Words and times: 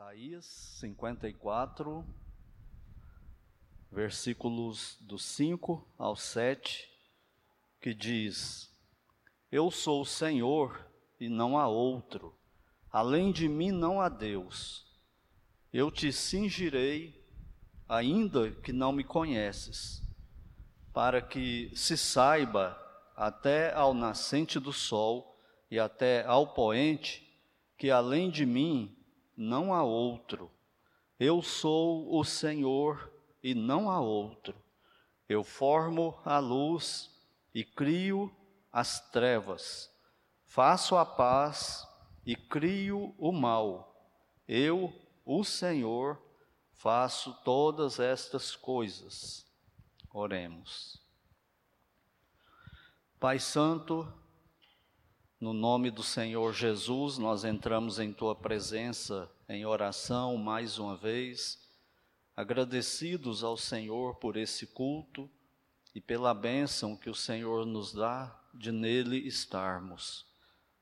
Isaías 0.00 0.46
54, 0.80 2.02
versículos 3.92 4.96
do 4.98 5.18
5 5.18 5.86
ao 5.98 6.16
7, 6.16 6.88
que 7.82 7.92
diz: 7.92 8.74
Eu 9.52 9.70
sou 9.70 10.00
o 10.00 10.06
Senhor 10.06 10.90
e 11.20 11.28
não 11.28 11.58
há 11.58 11.68
outro, 11.68 12.34
além 12.90 13.30
de 13.30 13.46
mim 13.46 13.70
não 13.70 14.00
há 14.00 14.08
Deus. 14.08 14.86
Eu 15.70 15.90
te 15.90 16.10
cingirei, 16.10 17.22
ainda 17.86 18.52
que 18.52 18.72
não 18.72 18.92
me 18.92 19.04
conheces, 19.04 20.02
para 20.94 21.20
que 21.20 21.70
se 21.76 21.98
saiba 21.98 22.74
até 23.14 23.70
ao 23.74 23.92
nascente 23.92 24.58
do 24.58 24.72
sol 24.72 25.38
e 25.70 25.78
até 25.78 26.24
ao 26.24 26.54
poente, 26.54 27.38
que 27.76 27.90
além 27.90 28.30
de 28.30 28.46
mim 28.46 28.96
não 29.40 29.72
há 29.72 29.82
outro. 29.82 30.50
Eu 31.18 31.40
sou 31.40 32.14
o 32.14 32.22
Senhor 32.22 33.10
e 33.42 33.54
não 33.54 33.90
há 33.90 33.98
outro. 33.98 34.54
Eu 35.26 35.42
formo 35.42 36.20
a 36.26 36.38
luz 36.38 37.10
e 37.54 37.64
crio 37.64 38.30
as 38.70 39.00
trevas. 39.10 39.90
Faço 40.44 40.94
a 40.94 41.06
paz 41.06 41.88
e 42.26 42.36
crio 42.36 43.14
o 43.16 43.32
mal. 43.32 44.12
Eu, 44.46 44.92
o 45.24 45.42
Senhor, 45.42 46.20
faço 46.72 47.32
todas 47.42 47.98
estas 47.98 48.54
coisas. 48.54 49.46
Oremos. 50.12 51.00
Pai 53.18 53.38
Santo, 53.38 54.12
no 55.40 55.54
nome 55.54 55.90
do 55.90 56.02
Senhor 56.02 56.52
Jesus, 56.52 57.16
nós 57.16 57.44
entramos 57.44 57.98
em 57.98 58.12
tua 58.12 58.36
presença 58.36 59.30
em 59.48 59.64
oração 59.64 60.36
mais 60.36 60.78
uma 60.78 60.94
vez, 60.94 61.58
agradecidos 62.36 63.42
ao 63.42 63.56
Senhor 63.56 64.16
por 64.16 64.36
esse 64.36 64.66
culto 64.66 65.30
e 65.94 66.00
pela 66.00 66.34
bênção 66.34 66.94
que 66.94 67.08
o 67.08 67.14
Senhor 67.14 67.64
nos 67.64 67.94
dá 67.94 68.38
de 68.52 68.70
nele 68.70 69.16
estarmos. 69.26 70.26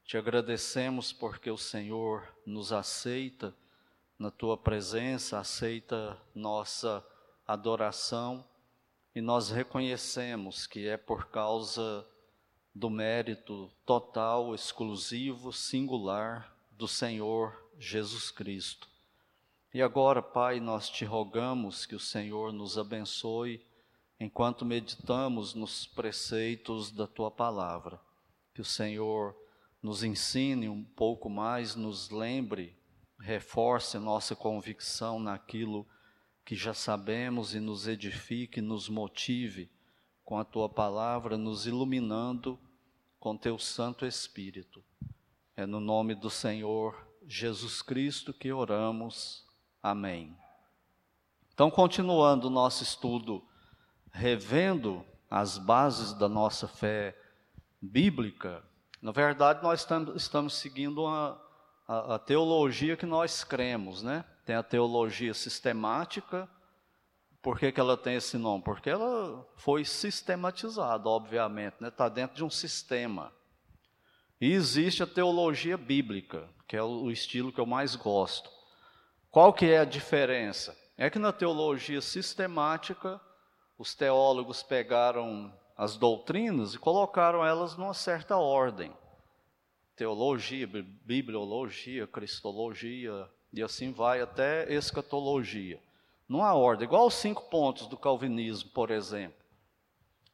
Te 0.05 0.17
agradecemos 0.17 1.12
porque 1.12 1.50
o 1.53 1.56
Senhor 1.56 2.27
nos 2.45 2.72
aceita 2.72 3.55
na 4.19 4.31
tua 4.31 4.56
presença, 4.56 5.39
aceita 5.39 6.20
nossa 6.34 7.06
adoração 7.47 8.45
e 9.15 9.20
nós 9.20 9.50
reconhecemos 9.50 10.67
que 10.67 10.89
é 10.89 10.97
por 10.97 11.27
causa 11.27 12.05
do 12.79 12.89
mérito 12.89 13.69
total, 13.84 14.55
exclusivo, 14.55 15.53
singular 15.53 16.57
do 16.71 16.87
Senhor 16.87 17.53
Jesus 17.77 18.31
Cristo. 18.31 18.89
E 19.75 19.83
agora, 19.83 20.23
Pai, 20.23 20.61
nós 20.61 20.89
te 20.89 21.05
rogamos 21.05 21.84
que 21.84 21.97
o 21.97 22.01
Senhor 22.01 22.53
nos 22.53 22.79
abençoe 22.79 23.61
enquanto 24.21 24.65
meditamos 24.65 25.55
nos 25.55 25.87
preceitos 25.87 26.93
da 26.93 27.05
tua 27.09 27.33
palavra. 27.33 28.01
Que 28.55 28.61
o 28.61 28.65
Senhor 28.65 29.34
nos 29.83 30.05
ensine 30.05 30.69
um 30.69 30.84
pouco 30.84 31.29
mais, 31.29 31.75
nos 31.75 32.11
lembre, 32.11 32.79
reforce 33.19 33.99
nossa 33.99 34.37
convicção 34.37 35.19
naquilo 35.19 35.84
que 36.45 36.55
já 36.55 36.73
sabemos 36.73 37.56
e 37.56 37.61
nos 37.61 37.89
edifique, 37.89 38.61
nos 38.61 38.89
motive 38.89 39.69
com 40.25 40.39
a 40.39 40.45
tua 40.45 40.69
palavra, 40.69 41.37
nos 41.37 41.67
iluminando 41.67 42.56
com 43.19 43.36
teu 43.36 43.58
Santo 43.58 44.06
Espírito. 44.06 44.83
É 45.56 45.66
no 45.66 45.80
nome 45.80 46.14
do 46.14 46.30
Senhor 46.30 46.97
Jesus 47.27 47.83
Cristo 47.83 48.33
que 48.33 48.52
oramos. 48.52 49.44
Amém. 49.83 50.36
Então, 51.52 51.70
continuando 51.70 52.47
o 52.47 52.50
nosso 52.50 52.83
estudo, 52.83 53.44
revendo 54.12 55.05
as 55.30 55.58
bases 55.58 56.12
da 56.14 56.28
nossa 56.28 56.69
fé 56.69 57.16
bíblica, 57.81 58.62
na 59.03 59.12
verdade, 59.12 59.62
nós 59.62 59.87
estamos 60.16 60.54
seguindo 60.54 61.06
a, 61.06 61.41
a, 61.87 62.14
a 62.14 62.19
teologia 62.19 62.97
que 62.97 63.06
nós 63.06 63.44
cremos, 63.44 64.03
né? 64.03 64.25
Tem 64.44 64.56
a 64.56 64.62
teologia 64.62 65.34
sistemática, 65.34 66.48
por 67.41 67.59
que, 67.59 67.71
que 67.71 67.81
ela 67.81 67.97
tem 67.97 68.16
esse 68.16 68.37
nome? 68.37 68.65
Porque 68.65 68.91
ela 68.91 69.47
foi 69.56 69.84
sistematizada, 69.84 71.09
obviamente, 71.09 71.75
está 71.75 71.84
né? 71.84 71.91
Tá 71.91 72.09
dentro 72.09 72.37
de 72.37 72.44
um 72.44 72.50
sistema. 72.50 73.32
E 74.41 74.53
existe 74.53 75.03
a 75.03 75.06
teologia 75.06 75.76
bíblica, 75.76 76.49
que 76.66 76.76
é 76.76 76.82
o 76.82 77.10
estilo 77.10 77.53
que 77.53 77.60
eu 77.60 77.66
mais 77.66 77.94
gosto. 77.94 78.50
Qual 79.31 79.53
que 79.53 79.66
é 79.66 79.78
a 79.78 79.84
diferença? 79.84 80.76
É 80.97 81.09
que 81.09 81.19
na 81.19 81.32
teologia 81.32 82.00
sistemática, 82.00 83.21
os 83.78 83.94
teólogos 83.94 84.62
pegaram 84.62 85.53
as 85.76 85.97
doutrinas 85.97 86.75
e 86.75 86.78
colocaram 86.78 87.47
elas 87.47 87.76
numa 87.76 87.94
certa 87.94 88.37
ordem. 88.37 88.93
Teologia, 89.94 90.66
bibliologia, 90.66 92.06
cristologia, 92.06 93.28
e 93.53 93.62
assim 93.62 93.93
vai 93.93 94.20
até 94.20 94.72
escatologia 94.72 95.81
numa 96.28 96.53
ordem, 96.53 96.84
igual 96.87 97.06
os 97.06 97.15
cinco 97.15 97.49
pontos 97.49 97.87
do 97.87 97.97
calvinismo, 97.97 98.71
por 98.71 98.91
exemplo. 98.91 99.39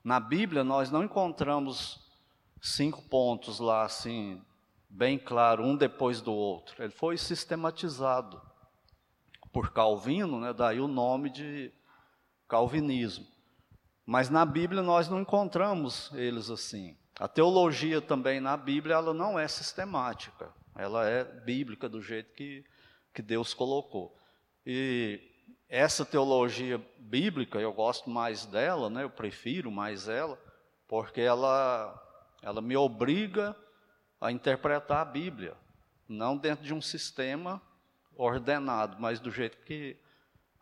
Na 0.03 0.19
Bíblia 0.19 0.65
nós 0.65 0.91
não 0.91 1.05
encontramos 1.05 2.05
cinco 2.61 3.03
pontos 3.03 3.61
lá 3.61 3.85
assim, 3.85 4.43
bem 4.89 5.19
claro, 5.19 5.63
um 5.65 5.77
depois 5.77 6.21
do 6.21 6.33
outro. 6.33 6.83
Ele 6.83 6.93
foi 6.93 7.17
sistematizado 7.17 8.43
por 9.53 9.71
Calvino, 9.71 10.41
né, 10.41 10.53
daí 10.53 10.81
o 10.81 10.89
nome 10.89 11.31
de 11.31 11.73
calvinismo. 12.49 13.27
Mas 14.05 14.29
na 14.29 14.45
Bíblia 14.45 14.83
nós 14.83 15.09
não 15.09 15.21
encontramos 15.21 16.11
eles 16.13 16.51
assim. 16.51 16.97
A 17.19 17.29
teologia 17.29 18.03
também 18.03 18.41
na 18.41 18.57
Bíblia 18.57 18.97
ela 18.97 19.15
não 19.15 19.39
é 19.39 19.47
sistemática, 19.47 20.53
ela 20.75 21.09
é 21.09 21.23
bíblica 21.25 21.89
do 21.89 22.03
jeito 22.03 22.35
que, 22.35 22.65
que 23.15 23.23
Deus 23.23 23.55
colocou. 23.55 24.19
E 24.67 25.34
essa 25.75 26.05
teologia 26.05 26.81
bíblica, 26.97 27.59
eu 27.59 27.73
gosto 27.73 28.09
mais 28.09 28.47
dela, 28.47 28.89
né? 28.89 29.03
eu 29.03 29.11
prefiro 29.11 29.73
mais 29.73 30.07
ela, 30.07 30.39
porque 30.87 31.21
ela, 31.21 32.01
ela 32.41 32.63
me 32.63 32.77
obriga 32.77 33.57
a 34.21 34.31
interpretar 34.31 34.99
a 34.99 35.05
Bíblia, 35.05 35.57
não 36.09 36.37
dentro 36.37 36.65
de 36.65 36.73
um 36.73 36.81
sistema 36.81 37.61
ordenado, 38.17 38.99
mas 39.01 39.19
do 39.19 39.33
jeito 39.33 39.59
que 39.65 39.97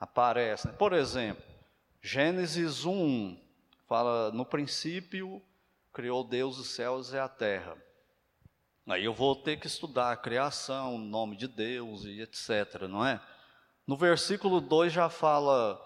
aparece. 0.00 0.68
Né? 0.68 0.72
Por 0.72 0.94
exemplo, 0.94 1.44
Gênesis 2.00 2.86
1 2.86 3.38
fala: 3.86 4.32
no 4.32 4.46
princípio 4.46 5.42
criou 5.92 6.24
Deus 6.24 6.58
os 6.58 6.68
céus 6.70 7.12
e 7.12 7.18
a 7.18 7.28
terra. 7.28 7.76
Aí 8.88 9.04
eu 9.04 9.12
vou 9.12 9.36
ter 9.36 9.58
que 9.58 9.66
estudar 9.66 10.10
a 10.10 10.16
criação, 10.16 10.94
o 10.94 10.98
nome 10.98 11.36
de 11.36 11.46
Deus 11.46 12.06
e 12.06 12.22
etc, 12.22 12.88
não 12.88 13.04
é? 13.04 13.20
No 13.92 13.98
versículo 13.98 14.58
2 14.58 14.90
já 14.90 15.10
fala: 15.10 15.78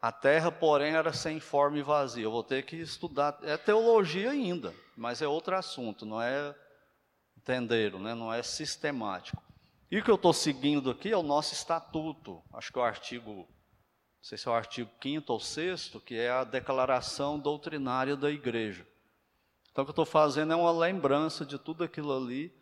a 0.00 0.10
terra, 0.10 0.50
porém, 0.50 0.94
era 0.94 1.12
sem 1.12 1.38
forma 1.38 1.76
e 1.76 1.82
vazia. 1.82 2.24
Eu 2.24 2.30
vou 2.30 2.42
ter 2.42 2.64
que 2.64 2.74
estudar, 2.76 3.38
é 3.42 3.54
teologia 3.54 4.30
ainda, 4.30 4.74
mas 4.96 5.20
é 5.20 5.28
outro 5.28 5.54
assunto, 5.54 6.06
não 6.06 6.22
é 6.22 6.54
entenderam, 7.36 7.98
né? 7.98 8.14
não 8.14 8.32
é 8.32 8.42
sistemático. 8.42 9.42
E 9.90 9.98
o 9.98 10.02
que 10.02 10.10
eu 10.10 10.14
estou 10.14 10.32
seguindo 10.32 10.90
aqui 10.90 11.12
é 11.12 11.16
o 11.18 11.22
nosso 11.22 11.52
estatuto, 11.52 12.42
acho 12.54 12.72
que 12.72 12.78
é 12.78 12.80
o 12.80 12.84
artigo, 12.84 13.30
não 13.30 13.46
sei 14.22 14.38
se 14.38 14.48
é 14.48 14.50
o 14.50 14.54
artigo 14.54 14.90
5 15.02 15.30
ou 15.30 15.38
6, 15.38 15.96
que 16.06 16.14
é 16.14 16.30
a 16.30 16.44
declaração 16.44 17.38
doutrinária 17.38 18.16
da 18.16 18.30
igreja. 18.30 18.88
Então, 19.70 19.82
o 19.82 19.84
que 19.84 19.90
eu 19.90 19.92
estou 19.92 20.06
fazendo 20.06 20.54
é 20.54 20.56
uma 20.56 20.72
lembrança 20.72 21.44
de 21.44 21.58
tudo 21.58 21.84
aquilo 21.84 22.16
ali, 22.16 22.58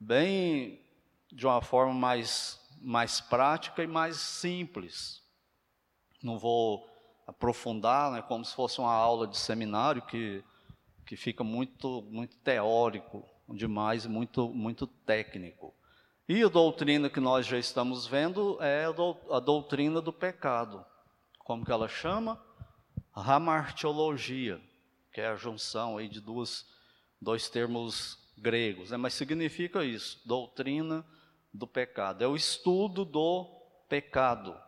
bem 0.00 0.84
de 1.32 1.46
uma 1.46 1.62
forma 1.62 1.94
mais 1.94 2.63
mais 2.84 3.20
prática 3.20 3.82
e 3.82 3.86
mais 3.86 4.16
simples. 4.16 5.22
Não 6.22 6.38
vou 6.38 6.86
aprofundar, 7.26 8.12
né, 8.12 8.22
como 8.22 8.44
se 8.44 8.54
fosse 8.54 8.78
uma 8.78 8.92
aula 8.92 9.26
de 9.26 9.36
seminário 9.36 10.02
que, 10.02 10.44
que 11.06 11.16
fica 11.16 11.42
muito, 11.42 12.02
muito 12.02 12.36
teórico 12.38 13.24
demais, 13.48 14.06
muito, 14.06 14.48
muito 14.48 14.86
técnico. 14.86 15.74
E 16.28 16.42
a 16.42 16.48
doutrina 16.48 17.10
que 17.10 17.20
nós 17.20 17.46
já 17.46 17.58
estamos 17.58 18.06
vendo 18.06 18.58
é 18.62 18.86
a 19.30 19.40
doutrina 19.40 20.00
do 20.00 20.12
pecado. 20.12 20.84
Como 21.38 21.64
que 21.64 21.72
ela 21.72 21.88
chama? 21.88 22.42
Ramartiologia, 23.12 24.60
que 25.12 25.20
é 25.20 25.28
a 25.28 25.36
junção 25.36 25.98
aí 25.98 26.08
de 26.08 26.20
duas, 26.20 26.66
dois 27.20 27.48
termos 27.48 28.18
gregos, 28.36 28.90
né? 28.90 28.96
mas 28.96 29.14
significa 29.14 29.84
isso, 29.84 30.20
doutrina 30.26 31.04
do 31.54 31.68
pecado, 31.68 32.24
é 32.24 32.26
o 32.26 32.34
estudo 32.34 33.04
do 33.04 33.44
pecado. 33.88 34.60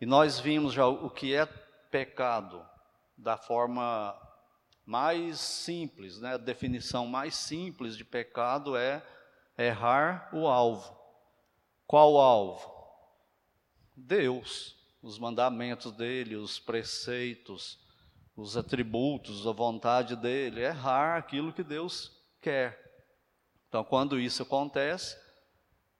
E 0.00 0.04
nós 0.04 0.40
vimos 0.40 0.72
já 0.72 0.84
o 0.84 1.08
que 1.08 1.32
é 1.32 1.46
pecado 1.46 2.66
da 3.16 3.36
forma 3.36 4.20
mais 4.84 5.38
simples, 5.38 6.20
né? 6.20 6.34
A 6.34 6.36
definição 6.36 7.06
mais 7.06 7.36
simples 7.36 7.96
de 7.96 8.04
pecado 8.04 8.76
é 8.76 9.00
errar 9.56 10.28
o 10.32 10.48
alvo. 10.48 10.98
Qual 11.86 12.18
alvo? 12.18 12.74
Deus, 13.96 14.76
os 15.00 15.20
mandamentos 15.20 15.92
dele, 15.92 16.34
os 16.34 16.58
preceitos, 16.58 17.78
os 18.36 18.56
atributos, 18.56 19.46
a 19.46 19.52
vontade 19.52 20.16
dele, 20.16 20.62
errar 20.62 21.16
aquilo 21.16 21.52
que 21.52 21.62
Deus 21.62 22.10
quer. 22.40 22.82
Então, 23.68 23.84
quando 23.84 24.18
isso 24.18 24.42
acontece, 24.42 25.16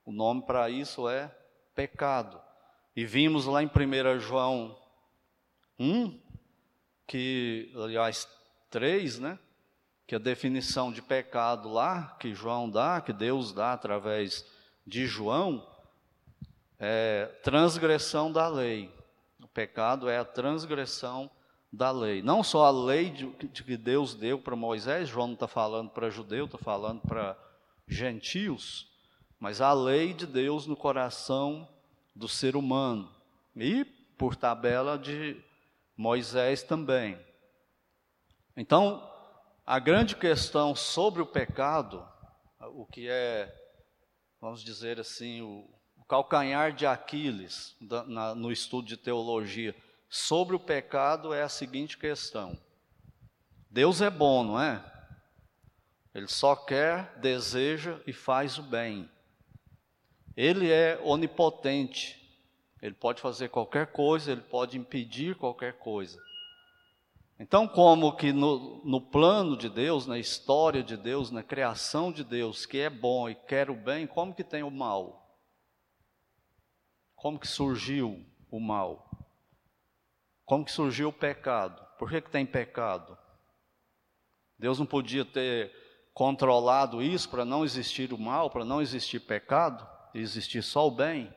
o 0.05 0.13
nome 0.13 0.43
para 0.43 0.69
isso 0.69 1.09
é 1.09 1.35
pecado. 1.75 2.41
E 2.95 3.05
vimos 3.05 3.47
lá 3.47 3.63
em 3.63 3.67
1 3.67 4.21
João 4.21 4.79
1, 5.79 6.21
que, 7.07 7.73
aliás, 7.77 8.29
3, 8.71 9.19
né? 9.19 9.39
Que 10.07 10.15
a 10.15 10.19
definição 10.19 10.93
de 10.93 11.03
pecado 11.03 11.69
lá, 11.69 12.17
que 12.21 12.35
João 12.35 12.69
dá, 12.69 13.01
que 13.01 13.13
Deus 13.13 13.53
dá 13.53 13.73
através 13.73 14.47
de 14.87 15.07
João, 15.07 15.67
é 16.79 17.27
transgressão 17.43 18.31
da 18.31 18.47
lei. 18.47 18.93
O 19.43 19.49
pecado 19.49 20.09
é 20.09 20.19
a 20.19 20.25
transgressão 20.25 21.31
da 21.73 21.91
lei. 21.91 22.23
Não 22.23 22.43
só 22.43 22.67
a 22.67 22.71
lei 22.71 23.11
de, 23.11 23.27
de 23.49 23.65
que 23.65 23.77
Deus 23.77 24.15
deu 24.15 24.39
para 24.39 24.55
Moisés, 24.55 25.09
João 25.09 25.29
não 25.29 25.35
está 25.35 25.49
falando 25.49 25.91
para 25.91 26.11
judeu, 26.11 26.45
está 26.45 26.59
falando 26.59 27.01
para 27.01 27.37
gentios, 27.89 28.94
mas 29.39 29.61
a 29.61 29.73
lei 29.73 30.13
de 30.13 30.27
Deus 30.27 30.67
no 30.67 30.77
coração 30.77 31.69
do 32.15 32.29
ser 32.29 32.57
humano. 32.57 33.11
E, 33.57 33.85
por 34.17 34.37
tabela, 34.37 34.99
de 34.99 35.43
Moisés 35.97 36.63
também. 36.63 37.19
Então, 38.57 39.11
a 39.67 39.79
grande 39.79 40.17
questão 40.17 40.75
sobre 40.75 41.23
o 41.23 41.27
pecado, 41.27 42.07
o 42.61 42.87
que 42.87 43.09
é, 43.09 43.53
vamos 44.41 44.63
dizer 44.63 45.01
assim, 45.01 45.41
o, 45.41 45.69
o 45.97 46.05
calcanhar 46.05 46.73
de 46.73 46.87
Aquiles 46.87 47.77
da, 47.81 48.05
na, 48.05 48.35
no 48.35 48.53
estudo 48.53 48.87
de 48.87 48.97
teologia 48.97 49.75
sobre 50.09 50.55
o 50.55 50.61
pecado 50.61 51.33
é 51.33 51.43
a 51.43 51.49
seguinte 51.49 51.99
questão: 51.99 52.59
Deus 53.71 54.01
é 54.01 54.11
bom, 54.11 54.45
não 54.45 54.61
é? 54.61 54.85
Ele 56.15 56.29
só 56.29 56.55
quer, 56.55 57.19
deseja 57.19 57.99
e 58.07 58.13
faz 58.13 58.59
o 58.59 58.63
bem. 58.63 59.11
Ele 60.37 60.71
é 60.71 61.01
onipotente. 61.03 62.21
Ele 62.83 62.95
pode 62.95 63.21
fazer 63.21 63.49
qualquer 63.49 63.93
coisa, 63.93 64.33
ele 64.33 64.43
pode 64.43 64.77
impedir 64.77 65.37
qualquer 65.37 65.79
coisa. 65.79 66.21
Então, 67.39 67.67
como 67.67 68.15
que 68.17 68.33
no, 68.33 68.85
no, 68.85 69.01
plano 69.01 69.57
de 69.57 69.69
Deus, 69.69 70.07
na 70.07 70.19
história 70.19 70.83
de 70.83 70.97
Deus, 70.97 71.31
na 71.31 71.43
criação 71.43 72.13
de 72.13 72.23
Deus, 72.23 72.65
que 72.65 72.79
é 72.79 72.89
bom 72.89 73.29
e 73.29 73.35
quer 73.35 73.71
o 73.71 73.75
bem, 73.75 74.07
como 74.07 74.35
que 74.35 74.45
tem 74.45 74.63
o 74.63 74.71
mal? 74.71 75.37
Como 77.17 77.39
que 77.39 77.49
surgiu 77.49 78.25
o 78.51 78.61
mal? 78.61 79.11
Como 80.45 80.65
que 80.65 80.71
surgiu 80.71 81.09
o 81.09 81.13
pecado? 81.13 81.85
Por 81.99 82.09
que, 82.11 82.21
que 82.21 82.31
tem 82.31 82.45
pecado? 82.45 83.17
Deus 84.59 84.79
não 84.79 84.87
podia 84.87 85.25
ter 85.25 85.73
controlado 86.13 87.03
isso 87.03 87.29
para 87.29 87.45
não 87.45 87.65
existir 87.65 88.13
o 88.13 88.19
mal, 88.19 88.49
para 88.51 88.65
não 88.65 88.81
existir 88.81 89.21
pecado? 89.21 89.94
Existir 90.15 90.63
só 90.63 90.87
o 90.87 90.91
bem. 90.91 91.33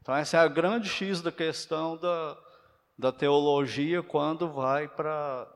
Então, 0.00 0.14
essa 0.14 0.38
é 0.38 0.40
a 0.40 0.48
grande 0.48 0.88
X 0.88 1.20
da 1.20 1.32
questão 1.32 1.96
da, 1.96 2.38
da 2.96 3.12
teologia 3.12 4.02
quando 4.02 4.50
vai 4.50 4.88
para 4.88 5.46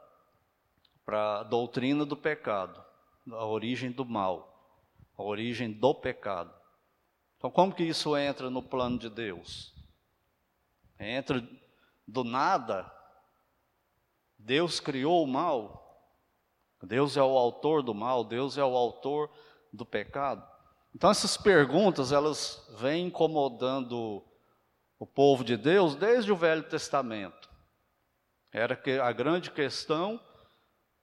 a 1.09 1.43
doutrina 1.45 2.05
do 2.05 2.17
pecado, 2.17 2.83
a 3.31 3.47
origem 3.47 3.91
do 3.91 4.05
mal, 4.05 4.79
a 5.17 5.23
origem 5.23 5.73
do 5.73 5.95
pecado. 5.95 6.53
Então, 7.39 7.51
como 7.51 7.75
que 7.75 7.83
isso 7.83 8.17
entra 8.17 8.51
no 8.51 8.63
plano 8.63 8.99
de 8.99 9.09
Deus? 9.09 9.75
Entra 10.99 11.43
do 12.07 12.23
nada. 12.23 12.91
Deus 14.39 14.79
criou 14.79 15.25
o 15.25 15.27
mal. 15.27 15.83
Deus 16.83 17.17
é 17.17 17.23
o 17.23 17.39
autor 17.39 17.83
do 17.83 17.95
mal, 17.95 18.25
Deus 18.25 18.59
é 18.59 18.65
o 18.65 18.77
autor 18.77 19.31
do 19.73 19.87
pecado. 19.87 20.52
Então 20.95 21.11
essas 21.11 21.37
perguntas, 21.37 22.13
elas 22.13 22.67
vêm 22.79 23.07
incomodando 23.07 24.23
o 24.99 25.07
povo 25.07 25.43
de 25.43 25.57
Deus 25.57 25.95
desde 25.95 26.31
o 26.31 26.37
Velho 26.37 26.63
Testamento. 26.63 27.51
Era 28.53 28.81
a 29.03 29.13
grande 29.13 29.51
questão 29.51 30.21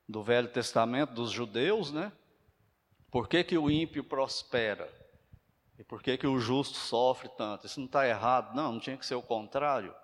do 0.08 0.24
Velho 0.24 0.48
Testamento 0.48 1.14
dos 1.14 1.32
judeus, 1.32 1.92
né? 1.92 2.12
Por 3.12 3.28
que, 3.28 3.44
que 3.44 3.58
o 3.58 3.70
ímpio 3.70 4.04
prospera? 4.04 4.92
E 5.78 5.84
por 5.84 6.04
que, 6.04 6.18
que 6.18 6.28
o 6.28 6.40
justo 6.40 6.78
sofre 6.78 7.30
tanto? 7.30 7.66
Isso 7.66 7.80
não 7.80 7.88
está 7.88 8.08
errado, 8.08 8.56
não, 8.56 8.74
não 8.74 8.80
tinha 8.80 8.98
que 8.98 9.06
ser 9.06 9.16
o 9.16 9.22
contrário. 9.22 9.96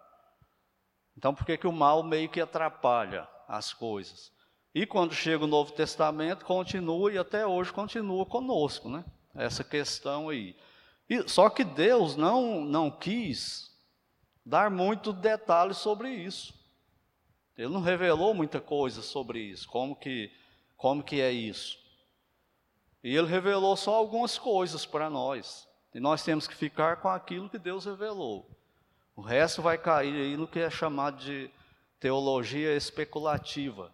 Então, 1.18 1.34
por 1.34 1.46
que, 1.46 1.58
que 1.58 1.68
o 1.68 1.72
mal 1.72 2.02
meio 2.02 2.30
que 2.30 2.42
atrapalha 2.42 3.28
as 3.48 3.74
coisas? 3.74 4.32
E 4.74 4.86
quando 4.86 5.14
chega 5.14 5.44
o 5.44 5.48
Novo 5.48 5.72
Testamento, 5.74 6.46
continua 6.46 7.12
e 7.12 7.18
até 7.18 7.46
hoje 7.46 7.72
continua 7.72 8.26
conosco, 8.26 8.90
né? 8.90 9.06
Essa 9.36 9.64
questão 9.64 10.30
aí. 10.30 10.56
E, 11.10 11.28
só 11.28 11.50
que 11.50 11.64
Deus 11.64 12.16
não, 12.16 12.64
não 12.66 12.90
quis 12.90 13.72
dar 14.46 14.70
muito 14.72 15.12
detalhes 15.12 15.78
sobre 15.78 16.10
isso. 16.10 16.54
Ele 17.58 17.70
não 17.70 17.82
revelou 17.82 18.34
muita 18.34 18.60
coisa 18.60 19.02
sobre 19.02 19.40
isso, 19.40 19.68
como 19.68 19.96
que, 19.96 20.32
como 20.76 21.04
que 21.04 21.22
é 21.22 21.32
isso. 21.32 21.78
E 23.04 23.16
ele 23.16 23.28
revelou 23.28 23.78
só 23.78 23.96
algumas 23.96 24.38
coisas 24.38 24.86
para 24.86 25.10
nós. 25.10 25.68
E 25.94 26.00
nós 26.00 26.24
temos 26.24 26.48
que 26.48 26.56
ficar 26.56 26.98
com 26.98 27.08
aquilo 27.08 27.50
que 27.50 27.58
Deus 27.60 27.86
revelou. 27.86 28.50
O 29.16 29.22
resto 29.22 29.62
vai 29.62 29.78
cair 29.78 30.14
aí 30.14 30.36
no 30.36 30.48
que 30.48 30.60
é 30.60 30.70
chamado 30.70 31.24
de 31.24 31.50
teologia 32.00 32.76
especulativa. 32.76 33.92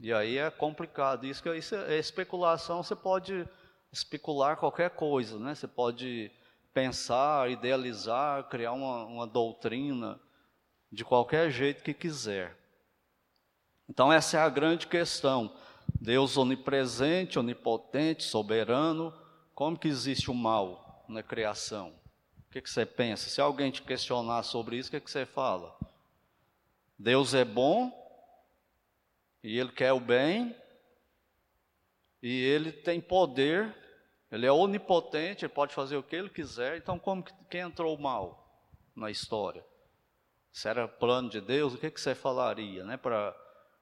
E 0.00 0.12
aí 0.12 0.38
é 0.38 0.50
complicado. 0.50 1.26
Isso, 1.26 1.46
isso 1.52 1.74
é 1.74 1.98
especulação, 1.98 2.82
você 2.82 2.96
pode 2.96 3.46
especular 3.94 4.56
qualquer 4.56 4.90
coisa, 4.90 5.38
né? 5.38 5.54
Você 5.54 5.68
pode 5.68 6.30
pensar, 6.72 7.48
idealizar, 7.50 8.48
criar 8.48 8.72
uma, 8.72 9.04
uma 9.04 9.26
doutrina 9.26 10.20
de 10.90 11.04
qualquer 11.04 11.50
jeito 11.50 11.82
que 11.82 11.94
quiser. 11.94 12.58
Então, 13.88 14.12
essa 14.12 14.38
é 14.38 14.40
a 14.40 14.48
grande 14.48 14.86
questão. 14.86 15.56
Deus 16.00 16.36
onipresente, 16.36 17.38
onipotente, 17.38 18.24
soberano, 18.24 19.14
como 19.54 19.78
que 19.78 19.86
existe 19.86 20.30
o 20.30 20.34
mal 20.34 21.04
na 21.08 21.22
criação? 21.22 21.94
O 22.48 22.50
que, 22.50 22.60
que 22.60 22.70
você 22.70 22.84
pensa? 22.84 23.28
Se 23.28 23.40
alguém 23.40 23.70
te 23.70 23.82
questionar 23.82 24.42
sobre 24.42 24.76
isso, 24.76 24.88
o 24.88 24.92
que, 24.92 25.00
que 25.00 25.10
você 25.10 25.24
fala? 25.24 25.76
Deus 26.98 27.34
é 27.34 27.44
bom 27.44 27.92
e 29.42 29.58
Ele 29.58 29.70
quer 29.70 29.92
o 29.92 30.00
bem 30.00 30.56
e 32.22 32.40
Ele 32.42 32.72
tem 32.72 33.00
poder 33.00 33.83
ele 34.34 34.46
é 34.46 34.52
onipotente, 34.52 35.44
ele 35.44 35.52
pode 35.52 35.72
fazer 35.72 35.96
o 35.96 36.02
que 36.02 36.16
ele 36.16 36.28
quiser. 36.28 36.76
Então, 36.76 36.98
como 36.98 37.22
que, 37.22 37.32
quem 37.48 37.60
entrou 37.60 37.96
mal 37.96 38.68
na 38.94 39.08
história? 39.08 39.64
Se 40.50 40.68
era 40.68 40.88
plano 40.88 41.28
de 41.28 41.40
Deus, 41.40 41.74
o 41.74 41.78
que, 41.78 41.88
que 41.88 42.00
você 42.00 42.16
falaria 42.16 42.84
né, 42.84 42.96
para 42.96 43.32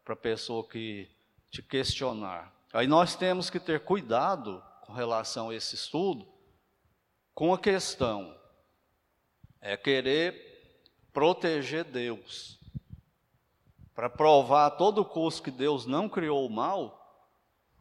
a 0.07 0.17
pessoa 0.17 0.63
que 0.69 1.11
te 1.51 1.63
questionar? 1.63 2.53
Aí 2.71 2.87
nós 2.87 3.17
temos 3.17 3.49
que 3.49 3.59
ter 3.59 3.81
cuidado 3.81 4.63
com 4.83 4.93
relação 4.93 5.49
a 5.49 5.55
esse 5.55 5.75
estudo, 5.75 6.27
com 7.35 7.55
a 7.55 7.59
questão 7.59 8.39
é 9.59 9.75
querer 9.75 10.85
proteger 11.15 11.85
Deus. 11.85 12.61
Para 13.95 14.11
provar 14.11 14.67
a 14.67 14.71
todo 14.71 15.05
custo 15.05 15.43
que 15.43 15.51
Deus 15.51 15.87
não 15.87 16.11
criou 16.11 16.47
o 16.47 16.51
mal, 16.51 17.02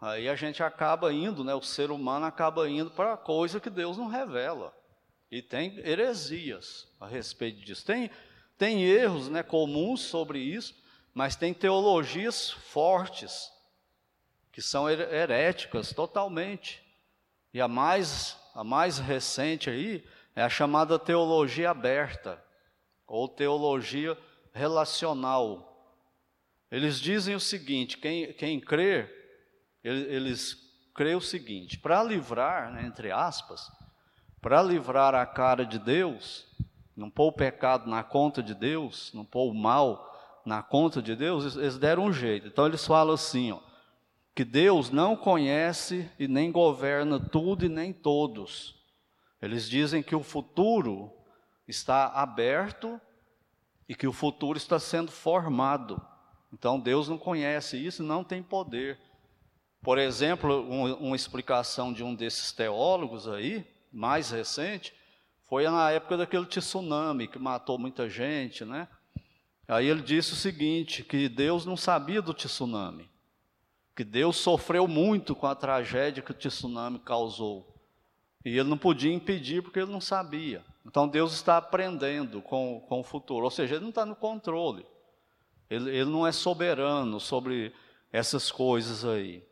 Aí 0.01 0.27
a 0.27 0.35
gente 0.35 0.63
acaba 0.63 1.13
indo, 1.13 1.43
né, 1.43 1.53
o 1.53 1.61
ser 1.61 1.91
humano 1.91 2.25
acaba 2.25 2.67
indo 2.67 2.89
para 2.89 3.15
coisa 3.15 3.59
que 3.59 3.69
Deus 3.69 3.97
não 3.97 4.07
revela. 4.07 4.75
E 5.29 5.43
tem 5.43 5.77
heresias 5.77 6.87
a 6.99 7.05
respeito 7.05 7.61
disso. 7.61 7.85
Tem, 7.85 8.09
tem 8.57 8.83
erros 8.83 9.29
né, 9.29 9.43
comuns 9.43 10.01
sobre 10.01 10.39
isso, 10.39 10.75
mas 11.13 11.35
tem 11.35 11.53
teologias 11.53 12.49
fortes, 12.49 13.51
que 14.51 14.59
são 14.59 14.89
heréticas 14.89 15.93
totalmente. 15.93 16.83
E 17.53 17.61
a 17.61 17.67
mais, 17.67 18.35
a 18.55 18.63
mais 18.63 18.97
recente 18.97 19.69
aí 19.69 20.03
é 20.35 20.41
a 20.41 20.49
chamada 20.49 20.97
teologia 20.97 21.69
aberta, 21.69 22.43
ou 23.05 23.27
teologia 23.27 24.17
relacional. 24.51 25.95
Eles 26.71 26.99
dizem 26.99 27.35
o 27.35 27.39
seguinte: 27.39 27.97
quem, 27.97 28.33
quem 28.33 28.59
crer 28.59 29.20
eles 29.83 30.57
creem 30.93 31.15
o 31.15 31.21
seguinte: 31.21 31.77
para 31.77 32.03
livrar, 32.03 32.71
né, 32.71 32.85
entre 32.85 33.11
aspas, 33.11 33.71
para 34.41 34.61
livrar 34.61 35.15
a 35.15 35.25
cara 35.25 35.65
de 35.65 35.79
Deus, 35.79 36.45
não 36.95 37.09
pôr 37.09 37.27
o 37.27 37.33
pecado 37.33 37.89
na 37.89 38.03
conta 38.03 38.41
de 38.41 38.53
Deus, 38.53 39.11
não 39.13 39.25
pôr 39.25 39.49
o 39.49 39.53
mal 39.53 40.07
na 40.45 40.63
conta 40.63 41.01
de 41.01 41.15
Deus, 41.15 41.55
eles 41.55 41.77
deram 41.77 42.05
um 42.05 42.13
jeito. 42.13 42.47
Então 42.47 42.65
eles 42.65 42.85
falam 42.85 43.13
assim, 43.13 43.51
ó, 43.51 43.59
que 44.33 44.43
Deus 44.43 44.89
não 44.89 45.15
conhece 45.15 46.09
e 46.17 46.27
nem 46.27 46.51
governa 46.51 47.19
tudo 47.19 47.65
e 47.65 47.69
nem 47.69 47.93
todos. 47.93 48.75
Eles 49.41 49.69
dizem 49.69 50.01
que 50.01 50.15
o 50.15 50.23
futuro 50.23 51.11
está 51.67 52.07
aberto 52.07 52.99
e 53.87 53.95
que 53.95 54.07
o 54.07 54.13
futuro 54.13 54.57
está 54.57 54.79
sendo 54.79 55.11
formado. 55.11 56.01
Então 56.53 56.79
Deus 56.79 57.07
não 57.07 57.17
conhece 57.17 57.77
isso, 57.77 58.03
não 58.03 58.23
tem 58.23 58.41
poder. 58.41 58.99
Por 59.81 59.97
exemplo, 59.97 60.61
um, 60.69 60.93
uma 60.95 61.15
explicação 61.15 61.91
de 61.91 62.03
um 62.03 62.13
desses 62.13 62.51
teólogos 62.51 63.27
aí, 63.27 63.65
mais 63.91 64.29
recente, 64.29 64.93
foi 65.49 65.63
na 65.63 65.89
época 65.89 66.17
daquele 66.17 66.45
tsunami 66.45 67.27
que 67.27 67.39
matou 67.39 67.79
muita 67.79 68.07
gente, 68.07 68.63
né? 68.63 68.87
Aí 69.67 69.87
ele 69.87 70.01
disse 70.01 70.33
o 70.33 70.35
seguinte, 70.35 71.03
que 71.03 71.27
Deus 71.27 71.65
não 71.65 71.75
sabia 71.75 72.21
do 72.21 72.33
tsunami, 72.33 73.09
que 73.95 74.03
Deus 74.03 74.37
sofreu 74.37 74.87
muito 74.87 75.35
com 75.35 75.47
a 75.47 75.55
tragédia 75.55 76.21
que 76.21 76.31
o 76.31 76.35
tsunami 76.35 76.99
causou. 76.99 77.67
E 78.45 78.49
ele 78.49 78.69
não 78.69 78.77
podia 78.77 79.13
impedir 79.13 79.63
porque 79.63 79.79
ele 79.79 79.91
não 79.91 80.01
sabia. 80.01 80.63
Então 80.85 81.07
Deus 81.07 81.33
está 81.33 81.57
aprendendo 81.57 82.41
com, 82.41 82.83
com 82.87 82.99
o 82.99 83.03
futuro, 83.03 83.45
ou 83.45 83.51
seja, 83.51 83.75
ele 83.75 83.83
não 83.83 83.89
está 83.89 84.05
no 84.05 84.15
controle. 84.15 84.85
Ele, 85.69 85.89
ele 85.89 86.09
não 86.09 86.25
é 86.27 86.31
soberano 86.31 87.19
sobre 87.19 87.73
essas 88.11 88.51
coisas 88.51 89.03
aí. 89.05 89.43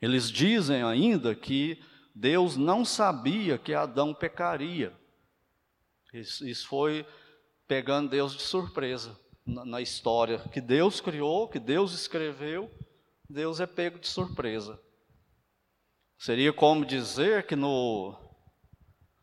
Eles 0.00 0.30
dizem 0.30 0.82
ainda 0.82 1.34
que 1.34 1.82
Deus 2.14 2.56
não 2.56 2.84
sabia 2.84 3.58
que 3.58 3.74
Adão 3.74 4.14
pecaria. 4.14 4.92
Isso, 6.12 6.66
foi 6.66 7.06
pegando 7.66 8.10
Deus 8.10 8.34
de 8.34 8.42
surpresa 8.42 9.18
na, 9.44 9.64
na, 9.64 9.80
história 9.80 10.38
que 10.52 10.60
Deus 10.60 11.00
criou, 11.00 11.48
que 11.48 11.58
Deus 11.58 11.92
escreveu, 11.92 12.70
Deus 13.28 13.60
é 13.60 13.66
pego 13.66 13.98
de 13.98 14.08
surpresa. 14.08 14.80
Seria 16.16 16.52
como 16.52 16.84
dizer 16.84 17.46
que 17.46 17.54
no 17.54 18.16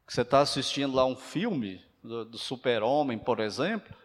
que 0.05 0.13
você 0.13 0.21
está 0.21 0.41
assistindo 0.41 0.95
lá 0.95 1.05
um 1.05 1.15
filme 1.15 1.83
do, 2.03 2.23
do 2.25 2.37
Super-Homem, 2.37 3.17
por 3.17 3.39
exemplo, 3.39 3.95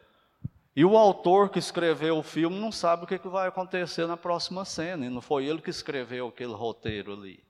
e 0.74 0.84
o 0.84 0.96
autor 0.96 1.50
que 1.50 1.58
escreveu 1.58 2.18
o 2.18 2.22
filme 2.22 2.58
não 2.58 2.70
sabe 2.70 3.04
o 3.04 3.06
que, 3.06 3.18
que 3.18 3.28
vai 3.28 3.48
acontecer 3.48 4.06
na 4.06 4.16
próxima 4.16 4.64
cena, 4.64 5.06
e 5.06 5.10
não 5.10 5.20
foi 5.20 5.46
ele 5.46 5.60
que 5.60 5.70
escreveu 5.70 6.28
aquele 6.28 6.52
roteiro 6.52 7.12
ali. 7.12 7.42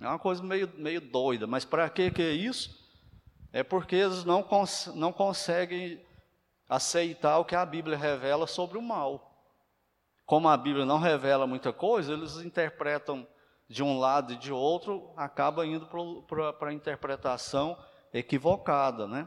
É 0.00 0.06
uma 0.06 0.18
coisa 0.18 0.42
meio, 0.42 0.70
meio 0.76 1.00
doida, 1.00 1.46
mas 1.46 1.64
para 1.64 1.88
que, 1.88 2.10
que 2.10 2.22
é 2.22 2.32
isso? 2.32 2.84
É 3.52 3.62
porque 3.62 3.96
eles 3.96 4.24
não, 4.24 4.42
cons 4.42 4.92
não 4.94 5.12
conseguem 5.12 6.00
aceitar 6.68 7.38
o 7.38 7.44
que 7.44 7.54
a 7.54 7.64
Bíblia 7.64 7.96
revela 7.96 8.46
sobre 8.46 8.76
o 8.76 8.82
mal. 8.82 9.32
Como 10.24 10.48
a 10.48 10.56
Bíblia 10.56 10.84
não 10.84 10.98
revela 10.98 11.46
muita 11.46 11.72
coisa, 11.72 12.12
eles 12.12 12.36
interpretam 12.36 13.26
de 13.68 13.82
um 13.82 13.98
lado 13.98 14.32
e 14.32 14.36
de 14.36 14.52
outro, 14.52 15.10
acaba 15.16 15.66
indo 15.66 15.88
para 16.26 16.68
a 16.68 16.72
interpretação 16.72 17.76
equivocada, 18.12 19.06
né? 19.06 19.26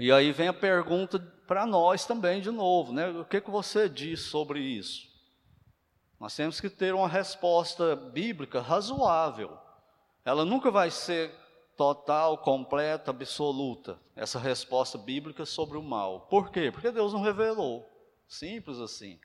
E 0.00 0.10
aí 0.10 0.32
vem 0.32 0.48
a 0.48 0.52
pergunta 0.54 1.18
para 1.46 1.66
nós 1.66 2.06
também 2.06 2.40
de 2.40 2.50
novo, 2.50 2.90
né? 2.90 3.10
O 3.10 3.24
que, 3.26 3.38
que 3.38 3.50
você 3.50 3.86
diz 3.86 4.22
sobre 4.22 4.58
isso? 4.58 5.06
Nós 6.18 6.34
temos 6.34 6.58
que 6.58 6.70
ter 6.70 6.94
uma 6.94 7.06
resposta 7.06 7.94
bíblica 7.94 8.62
razoável. 8.62 9.58
Ela 10.24 10.42
nunca 10.42 10.70
vai 10.70 10.90
ser 10.90 11.30
total, 11.76 12.38
completa, 12.38 13.10
absoluta, 13.10 13.98
essa 14.16 14.38
resposta 14.38 14.96
bíblica 14.96 15.44
sobre 15.44 15.76
o 15.76 15.82
mal. 15.82 16.20
Por 16.30 16.50
quê? 16.50 16.70
Porque 16.72 16.90
Deus 16.90 17.12
não 17.12 17.20
revelou. 17.20 17.86
Simples 18.26 18.78
assim. 18.78 19.20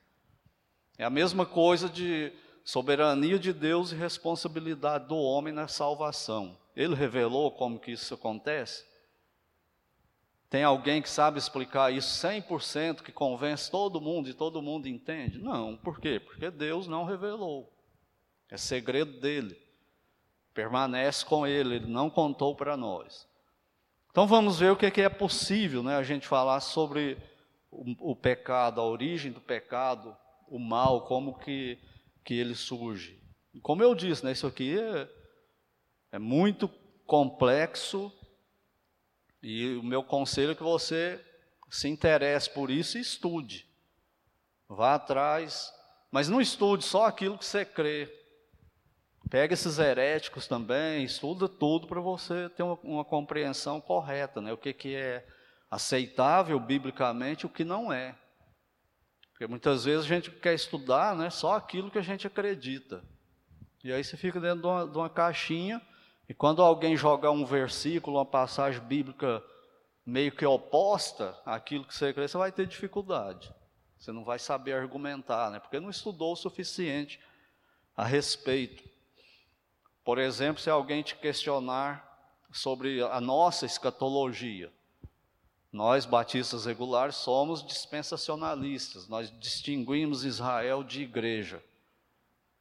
É 0.98 1.04
a 1.04 1.10
mesma 1.10 1.46
coisa 1.46 1.88
de 1.88 2.30
soberania 2.62 3.38
de 3.38 3.54
Deus 3.54 3.92
e 3.92 3.94
responsabilidade 3.94 5.08
do 5.08 5.16
homem 5.16 5.54
na 5.54 5.68
salvação. 5.68 6.54
Ele 6.76 6.94
revelou 6.94 7.50
como 7.50 7.80
que 7.80 7.92
isso 7.92 8.12
acontece? 8.12 8.84
Tem 10.48 10.62
alguém 10.62 11.02
que 11.02 11.08
sabe 11.08 11.38
explicar 11.38 11.92
isso 11.92 12.26
100%, 12.26 13.02
que 13.02 13.12
convence 13.12 13.70
todo 13.70 14.00
mundo 14.00 14.28
e 14.28 14.34
todo 14.34 14.62
mundo 14.62 14.88
entende? 14.88 15.38
Não, 15.38 15.76
por 15.76 16.00
quê? 16.00 16.20
Porque 16.20 16.50
Deus 16.50 16.86
não 16.86 17.04
revelou. 17.04 17.72
É 18.48 18.56
segredo 18.56 19.18
dele. 19.20 19.60
Permanece 20.54 21.24
com 21.24 21.46
ele, 21.46 21.76
ele 21.76 21.86
não 21.86 22.08
contou 22.08 22.54
para 22.54 22.76
nós. 22.76 23.28
Então 24.10 24.26
vamos 24.26 24.60
ver 24.60 24.70
o 24.70 24.76
que 24.76 25.00
é 25.00 25.08
possível, 25.08 25.82
né? 25.82 25.96
A 25.96 26.02
gente 26.02 26.26
falar 26.26 26.60
sobre 26.60 27.18
o, 27.70 28.12
o 28.12 28.16
pecado, 28.16 28.80
a 28.80 28.84
origem 28.84 29.32
do 29.32 29.40
pecado, 29.40 30.16
o 30.48 30.58
mal, 30.58 31.06
como 31.06 31.38
que 31.38 31.78
que 32.26 32.34
ele 32.34 32.56
surge. 32.56 33.22
Como 33.62 33.82
eu 33.82 33.94
disse, 33.94 34.24
né, 34.24 34.32
isso 34.32 34.48
aqui 34.48 34.76
é, 34.76 35.08
é 36.10 36.18
muito 36.18 36.68
complexo 37.06 38.12
e 39.42 39.74
o 39.76 39.82
meu 39.82 40.02
conselho 40.02 40.52
é 40.52 40.54
que 40.54 40.62
você 40.62 41.24
se 41.70 41.88
interesse 41.88 42.50
por 42.50 42.70
isso 42.70 42.98
e 42.98 43.00
estude. 43.00 43.66
Vá 44.68 44.94
atrás, 44.94 45.72
mas 46.10 46.28
não 46.28 46.40
estude 46.40 46.84
só 46.84 47.06
aquilo 47.06 47.38
que 47.38 47.44
você 47.44 47.64
crê. 47.64 48.12
Pega 49.28 49.54
esses 49.54 49.78
heréticos 49.78 50.46
também, 50.46 51.04
estuda 51.04 51.48
tudo 51.48 51.86
para 51.86 52.00
você 52.00 52.48
ter 52.50 52.62
uma, 52.62 52.78
uma, 52.82 53.04
compreensão 53.04 53.80
correta, 53.80 54.40
né? 54.40 54.52
O 54.52 54.56
que, 54.56 54.72
que 54.72 54.94
é 54.94 55.26
aceitável 55.70 56.58
biblicamente, 56.60 57.44
o 57.44 57.48
que 57.48 57.64
não 57.64 57.92
é. 57.92 58.16
Porque 59.32 59.46
muitas 59.46 59.84
vezes 59.84 60.06
a 60.06 60.08
gente 60.08 60.30
quer 60.30 60.54
estudar 60.54 61.14
né, 61.16 61.28
só 61.28 61.54
aquilo 61.54 61.90
que 61.90 61.98
a 61.98 62.02
gente 62.02 62.26
acredita. 62.26 63.04
E 63.84 63.92
aí 63.92 64.02
você 64.02 64.16
fica 64.16 64.40
dentro 64.40 64.60
de 64.60 64.66
uma, 64.66 64.86
de 64.88 64.96
uma 64.96 65.10
caixinha, 65.10 65.82
e 66.28 66.34
quando 66.34 66.62
alguém 66.62 66.96
jogar 66.96 67.30
um 67.30 67.44
versículo, 67.44 68.16
uma 68.16 68.26
passagem 68.26 68.80
bíblica 68.80 69.42
meio 70.04 70.32
que 70.32 70.44
oposta 70.44 71.36
àquilo 71.44 71.84
que 71.84 71.94
você 71.94 72.12
crê, 72.12 72.26
você 72.26 72.36
vai 72.36 72.52
ter 72.52 72.66
dificuldade. 72.66 73.52
Você 73.98 74.12
não 74.12 74.24
vai 74.24 74.38
saber 74.38 74.74
argumentar, 74.74 75.50
né? 75.50 75.58
porque 75.58 75.80
não 75.80 75.90
estudou 75.90 76.32
o 76.32 76.36
suficiente 76.36 77.20
a 77.96 78.04
respeito. 78.04 78.88
Por 80.04 80.18
exemplo, 80.18 80.62
se 80.62 80.70
alguém 80.70 81.02
te 81.02 81.16
questionar 81.16 82.04
sobre 82.52 83.02
a 83.02 83.20
nossa 83.20 83.66
escatologia, 83.66 84.72
nós, 85.72 86.06
batistas 86.06 86.64
regulares, 86.64 87.16
somos 87.16 87.66
dispensacionalistas, 87.66 89.08
nós 89.08 89.30
distinguimos 89.38 90.24
Israel 90.24 90.82
de 90.82 91.02
igreja. 91.02 91.62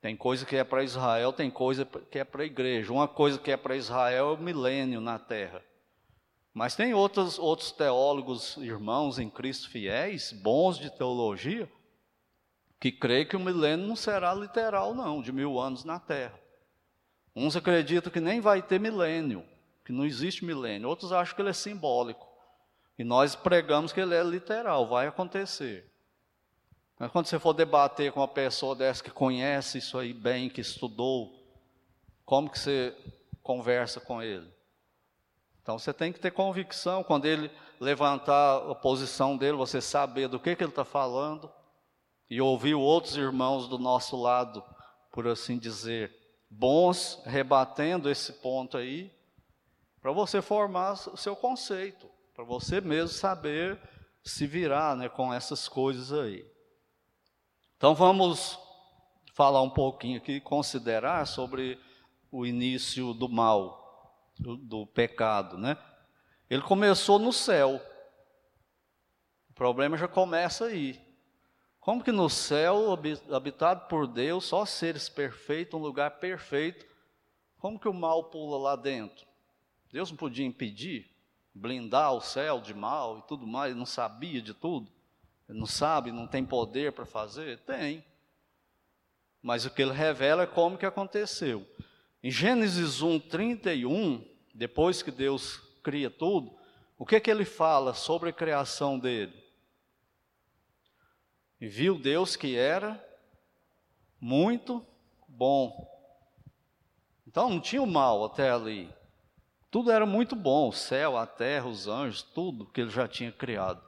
Tem 0.06 0.16
coisa 0.16 0.46
que 0.46 0.56
é 0.56 0.64
para 0.64 0.84
Israel, 0.84 1.34
tem 1.34 1.50
coisa 1.50 1.84
que 1.84 2.20
é 2.20 2.24
para 2.24 2.44
a 2.44 2.46
igreja. 2.46 2.94
Uma 2.94 3.08
coisa 3.08 3.40
que 3.40 3.50
é 3.50 3.58
para 3.58 3.76
Israel 3.76 4.30
é 4.30 4.32
o 4.34 4.38
milênio 4.38 5.02
na 5.02 5.18
terra. 5.18 5.64
Mas 6.54 6.76
tem 6.76 6.94
outros, 6.94 7.40
outros 7.40 7.72
teólogos, 7.72 8.56
irmãos 8.58 9.18
em 9.18 9.32
Cristo 9.32 9.68
fiéis, 9.68 10.32
bons 10.32 10.78
de 10.78 10.92
teologia, 10.92 11.68
que 12.80 12.92
creem 12.92 13.26
que 13.26 13.36
o 13.36 13.40
milênio 13.40 13.88
não 13.88 13.96
será 13.96 14.32
literal, 14.32 14.94
não, 14.94 15.24
de 15.24 15.32
mil 15.32 15.60
anos 15.60 15.84
na 15.84 16.00
terra. 16.00 16.40
Uns 17.36 17.56
acreditam 17.56 18.14
que 18.14 18.20
nem 18.20 18.40
vai 18.40 18.62
ter 18.62 18.80
milênio, 18.80 19.44
que 19.84 19.92
não 19.92 20.06
existe 20.06 20.46
milênio. 20.46 20.88
Outros 20.88 21.12
acham 21.12 21.36
que 21.36 21.42
ele 21.42 21.50
é 21.50 21.54
simbólico. 21.54 22.28
E 22.96 23.04
nós 23.04 23.36
pregamos 23.36 23.92
que 23.92 24.00
ele 24.00 24.14
é 24.14 24.22
literal, 24.22 24.88
vai 24.88 25.08
acontecer. 25.08 25.92
Mas 26.98 27.12
quando 27.12 27.28
você 27.28 27.38
for 27.38 27.54
debater 27.54 28.12
com 28.12 28.22
uma 28.22 28.28
pessoa 28.28 28.76
dessa 28.76 29.04
que 29.04 29.12
conhece 29.12 29.80
isso 29.80 29.98
aí 29.98 30.14
bem, 30.14 30.50
que 30.50 30.62
estudou, 30.62 31.34
como 32.26 32.50
que 32.50 32.58
você 32.58 32.96
conversa 33.44 34.00
com 34.00 34.22
ele? 34.22 34.48
Então 35.62 35.78
você 35.78 35.94
tem 35.94 36.14
que 36.14 36.20
ter 36.20 36.32
convicção, 36.32 37.04
quando 37.04 37.26
ele 37.26 37.52
levantar 37.80 38.58
a 38.70 38.76
posição 38.76 39.36
dele, 39.36 39.58
você 39.58 39.82
saber 39.82 40.28
do 40.28 40.40
que, 40.40 40.56
que 40.56 40.64
ele 40.64 40.72
está 40.72 40.86
falando, 40.86 41.52
e 42.30 42.42
ouvir 42.42 42.76
outros 42.76 43.18
irmãos 43.18 43.68
do 43.68 43.78
nosso 43.78 44.20
lado, 44.20 44.64
por 45.12 45.28
assim 45.28 45.58
dizer, 45.58 46.16
bons, 46.50 47.22
rebatendo 47.26 48.10
esse 48.10 48.34
ponto 48.34 48.78
aí, 48.78 49.12
para 50.02 50.12
você 50.12 50.42
formar 50.42 50.94
o 50.94 51.18
seu 51.18 51.36
conceito 51.36 52.10
para 52.36 52.44
você 52.44 52.82
mesmo 52.82 53.08
saber 53.08 53.80
se 54.22 54.46
virar 54.46 54.98
né, 54.98 55.08
com 55.08 55.34
essas 55.34 55.70
coisas 55.70 56.12
aí. 56.12 56.46
Então 57.86 57.94
vamos 57.94 58.58
falar 59.36 59.62
um 59.62 59.70
pouquinho 59.70 60.18
aqui, 60.18 60.42
considerar 60.42 61.28
sobre 61.28 61.80
o 62.32 62.44
início 62.44 63.14
do 63.14 63.30
mal, 63.30 64.26
do, 64.40 64.58
do 64.58 64.88
pecado, 64.88 65.56
né? 65.56 65.78
Ele 66.50 66.64
começou 66.64 67.20
no 67.20 67.32
céu. 67.32 67.80
O 69.52 69.54
problema 69.54 69.96
já 69.98 70.08
começa 70.08 70.66
aí. 70.66 71.00
Como 71.80 72.04
que 72.04 72.12
no 72.12 72.28
céu, 72.28 72.98
habitado 73.32 73.88
por 73.88 74.08
Deus, 74.08 74.46
só 74.46 74.66
seres 74.66 75.08
perfeitos, 75.08 75.80
um 75.80 75.84
lugar 75.84 76.18
perfeito, 76.18 76.88
como 77.60 77.80
que 77.80 77.88
o 77.88 77.94
mal 77.94 78.32
pula 78.32 78.58
lá 78.58 78.76
dentro? 78.76 79.28
Deus 79.92 80.10
não 80.10 80.18
podia 80.18 80.44
impedir? 80.44 81.16
blindar 81.54 82.14
o 82.14 82.20
céu 82.20 82.60
de 82.60 82.74
mal 82.74 83.20
e 83.20 83.22
tudo 83.28 83.46
mais, 83.46 83.76
não 83.76 83.86
sabia 83.86 84.42
de 84.42 84.56
tudo? 84.56 84.92
Não 85.48 85.66
sabe, 85.66 86.12
não 86.12 86.28
tem 86.28 86.44
poder 86.44 86.92
para 86.92 87.06
fazer? 87.06 87.60
Tem. 87.60 88.04
Mas 89.42 89.66
o 89.66 89.70
que 89.70 89.82
ele 89.82 89.92
revela 89.92 90.44
é 90.44 90.48
como 90.48 90.78
que 90.78 90.86
aconteceu. 90.86 91.66
Em 92.24 92.32
Gênesis 92.32 93.02
1, 93.02 93.20
31, 93.20 94.26
depois 94.54 95.04
que 95.04 95.12
Deus 95.12 95.58
cria 95.84 96.10
tudo, 96.10 96.58
o 96.98 97.06
que 97.06 97.20
que 97.20 97.30
ele 97.30 97.46
fala 97.46 97.94
sobre 97.94 98.30
a 98.30 98.34
criação 98.34 98.98
dele? 98.98 99.46
E 101.62 101.68
viu 101.68 102.00
Deus 102.00 102.36
que 102.36 102.56
era 102.56 103.00
muito 104.20 104.84
bom. 105.28 105.88
Então 107.28 107.50
não 107.50 107.60
tinha 107.60 107.84
o 107.84 107.88
mal 107.88 108.26
até 108.26 108.50
ali. 108.50 108.92
Tudo 109.70 109.92
era 109.92 110.06
muito 110.06 110.36
bom, 110.36 110.70
o 110.70 110.74
céu, 110.74 111.18
a 111.18 111.28
terra, 111.28 111.68
os 111.68 111.88
anjos, 111.88 112.24
tudo 112.24 112.66
que 112.66 112.82
ele 112.82 112.90
já 112.90 113.08
tinha 113.08 113.32
criado. 113.32 113.85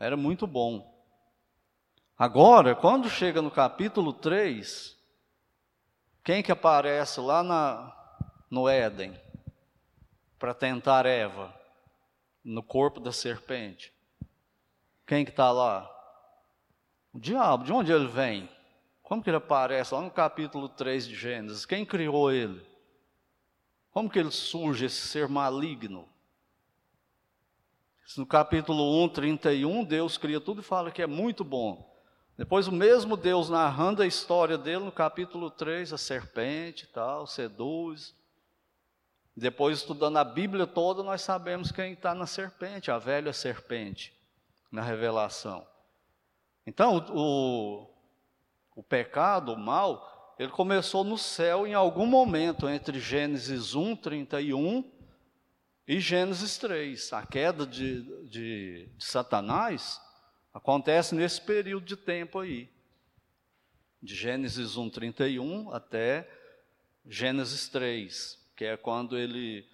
Era 0.00 0.16
muito 0.16 0.46
bom. 0.46 0.90
Agora, 2.18 2.74
quando 2.74 3.10
chega 3.10 3.42
no 3.42 3.50
capítulo 3.50 4.14
3, 4.14 4.96
quem 6.24 6.42
que 6.42 6.50
aparece 6.50 7.20
lá 7.20 7.42
na, 7.42 7.92
no 8.50 8.66
Éden 8.66 9.14
para 10.38 10.54
tentar 10.54 11.04
Eva 11.04 11.54
no 12.42 12.62
corpo 12.62 12.98
da 12.98 13.12
serpente? 13.12 13.92
Quem 15.06 15.22
que 15.22 15.32
está 15.32 15.52
lá? 15.52 15.88
O 17.12 17.18
diabo, 17.18 17.64
de 17.64 17.72
onde 17.72 17.92
ele 17.92 18.08
vem? 18.08 18.48
Como 19.02 19.22
que 19.22 19.28
ele 19.28 19.36
aparece 19.36 19.92
lá 19.92 20.00
no 20.00 20.10
capítulo 20.10 20.66
3 20.66 21.08
de 21.08 21.14
Gênesis? 21.14 21.66
Quem 21.66 21.84
criou 21.84 22.32
ele? 22.32 22.66
Como 23.90 24.08
que 24.08 24.18
ele 24.18 24.30
surge, 24.30 24.86
esse 24.86 25.08
ser 25.08 25.28
maligno? 25.28 26.08
No 28.16 28.26
capítulo 28.26 29.04
1, 29.04 29.08
31, 29.10 29.84
Deus 29.84 30.16
cria 30.16 30.40
tudo 30.40 30.60
e 30.60 30.64
fala 30.64 30.90
que 30.90 31.02
é 31.02 31.06
muito 31.06 31.44
bom. 31.44 31.94
Depois 32.36 32.66
o 32.66 32.72
mesmo 32.72 33.16
Deus 33.16 33.48
narrando 33.48 34.02
a 34.02 34.06
história 34.06 34.56
dele 34.56 34.84
no 34.84 34.92
capítulo 34.92 35.50
3, 35.50 35.92
a 35.92 35.98
serpente 35.98 36.84
e 36.84 36.88
tal, 36.88 37.26
seduz. 37.26 38.14
Depois 39.36 39.78
estudando 39.78 40.16
a 40.16 40.24
Bíblia 40.24 40.66
toda, 40.66 41.02
nós 41.02 41.22
sabemos 41.22 41.70
quem 41.70 41.92
está 41.92 42.14
na 42.14 42.26
serpente, 42.26 42.90
a 42.90 42.98
velha 42.98 43.32
serpente, 43.32 44.12
na 44.72 44.82
revelação. 44.82 45.66
Então, 46.66 47.04
o, 47.14 47.86
o 48.74 48.82
pecado, 48.82 49.52
o 49.52 49.58
mal, 49.58 50.34
ele 50.38 50.50
começou 50.50 51.04
no 51.04 51.16
céu 51.16 51.66
em 51.66 51.74
algum 51.74 52.06
momento, 52.06 52.68
entre 52.68 52.98
Gênesis 52.98 53.74
1, 53.74 53.96
31 53.96 54.99
e 55.90 55.98
Gênesis 55.98 56.56
3. 56.56 57.12
A 57.14 57.26
queda 57.26 57.66
de, 57.66 58.02
de, 58.28 58.88
de 58.96 59.04
Satanás 59.04 60.00
acontece 60.54 61.16
nesse 61.16 61.40
período 61.40 61.84
de 61.84 61.96
tempo 61.96 62.38
aí, 62.38 62.70
de 64.00 64.14
Gênesis 64.14 64.76
1, 64.76 64.88
31 64.88 65.72
até 65.72 66.30
Gênesis 67.04 67.68
3, 67.68 68.38
que 68.54 68.66
é 68.66 68.76
quando 68.76 69.18
ele 69.18 69.68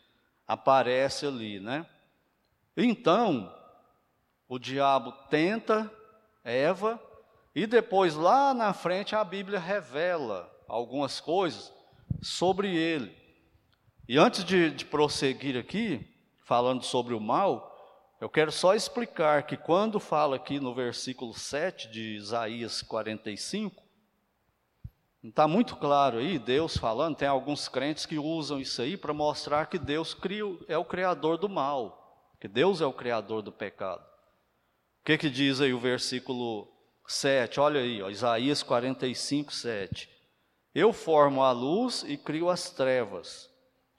aparece 0.48 1.26
ali, 1.26 1.60
né? 1.60 1.86
Então, 2.74 3.54
o 4.48 4.58
diabo 4.58 5.12
tenta 5.28 5.92
Eva, 6.42 6.98
e 7.54 7.66
depois 7.66 8.14
lá 8.14 8.54
na 8.54 8.72
frente 8.72 9.14
a 9.14 9.22
Bíblia 9.22 9.58
revela 9.58 10.50
algumas 10.66 11.20
coisas 11.20 11.70
sobre 12.22 12.74
ele. 12.74 13.25
E 14.08 14.18
antes 14.18 14.44
de, 14.44 14.70
de 14.70 14.84
prosseguir 14.84 15.56
aqui, 15.56 16.06
falando 16.44 16.82
sobre 16.82 17.14
o 17.14 17.20
mal, 17.20 17.72
eu 18.20 18.28
quero 18.28 18.52
só 18.52 18.74
explicar 18.74 19.44
que 19.44 19.56
quando 19.56 19.98
fala 19.98 20.36
aqui 20.36 20.60
no 20.60 20.74
versículo 20.74 21.34
7 21.34 21.90
de 21.90 22.16
Isaías 22.16 22.82
45, 22.82 23.82
está 25.24 25.48
muito 25.48 25.76
claro 25.76 26.18
aí, 26.18 26.38
Deus 26.38 26.76
falando, 26.76 27.16
tem 27.16 27.28
alguns 27.28 27.68
crentes 27.68 28.06
que 28.06 28.18
usam 28.18 28.60
isso 28.60 28.80
aí 28.80 28.96
para 28.96 29.12
mostrar 29.12 29.66
que 29.66 29.78
Deus 29.78 30.14
cria, 30.14 30.44
é 30.68 30.78
o 30.78 30.84
criador 30.84 31.36
do 31.36 31.48
mal, 31.48 32.34
que 32.40 32.46
Deus 32.46 32.80
é 32.80 32.86
o 32.86 32.92
criador 32.92 33.42
do 33.42 33.50
pecado 33.50 34.06
que, 35.06 35.16
que 35.16 35.30
diz 35.30 35.60
aí 35.60 35.72
o 35.72 35.78
versículo 35.78 36.66
7? 37.06 37.60
Olha 37.60 37.80
aí, 37.80 38.02
ó, 38.02 38.10
Isaías 38.10 38.60
45, 38.64 39.52
7. 39.52 40.10
Eu 40.74 40.92
formo 40.92 41.44
a 41.44 41.52
luz 41.52 42.04
e 42.08 42.16
crio 42.16 42.50
as 42.50 42.70
trevas, 42.70 43.48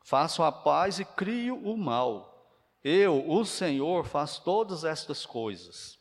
faço 0.08 0.43
a 0.43 0.52
paz 0.52 1.00
e 1.00 1.06
crio 1.06 1.58
o 1.58 1.78
mal. 1.78 2.56
Eu, 2.84 3.30
o 3.30 3.46
Senhor, 3.46 4.06
faço 4.06 4.43
todas 4.43 4.84
estas 4.84 5.26
coisas. 5.26 6.00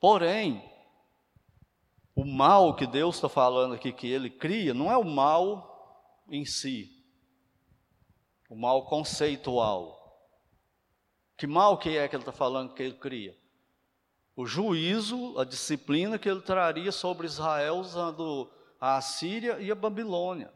Porém, 0.00 0.64
o 2.14 2.24
mal 2.24 2.74
que 2.74 2.86
Deus 2.86 3.16
está 3.16 3.28
falando 3.28 3.74
aqui 3.74 3.92
que 3.92 4.06
Ele 4.06 4.30
cria, 4.30 4.72
não 4.72 4.90
é 4.90 4.96
o 4.96 5.04
mal 5.04 6.24
em 6.28 6.44
si, 6.44 7.04
o 8.48 8.56
mal 8.56 8.86
conceitual. 8.86 10.00
Que 11.36 11.46
mal 11.46 11.76
que 11.78 11.96
é 11.96 12.08
que 12.08 12.16
Ele 12.16 12.22
está 12.22 12.32
falando 12.32 12.74
que 12.74 12.82
Ele 12.82 12.96
cria? 12.96 13.36
o 14.36 14.46
juízo, 14.46 15.38
a 15.38 15.44
disciplina 15.44 16.18
que 16.18 16.28
ele 16.28 16.40
traria 16.40 16.90
sobre 16.90 17.26
Israel 17.26 17.76
usando 17.76 18.50
a 18.80 18.96
Assíria 18.96 19.60
e 19.60 19.70
a 19.70 19.74
Babilônia. 19.74 20.52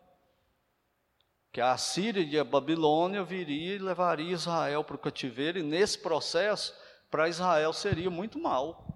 Que 1.52 1.60
a 1.60 1.72
Assíria 1.72 2.22
e 2.22 2.38
a 2.38 2.44
Babilônia 2.44 3.22
viria 3.22 3.76
e 3.76 3.78
levaria 3.78 4.32
Israel 4.32 4.84
para 4.84 4.96
o 4.96 4.98
cativeiro, 4.98 5.58
e 5.58 5.62
nesse 5.62 5.98
processo, 5.98 6.74
para 7.10 7.28
Israel 7.28 7.72
seria 7.72 8.10
muito 8.10 8.38
mal. 8.38 8.86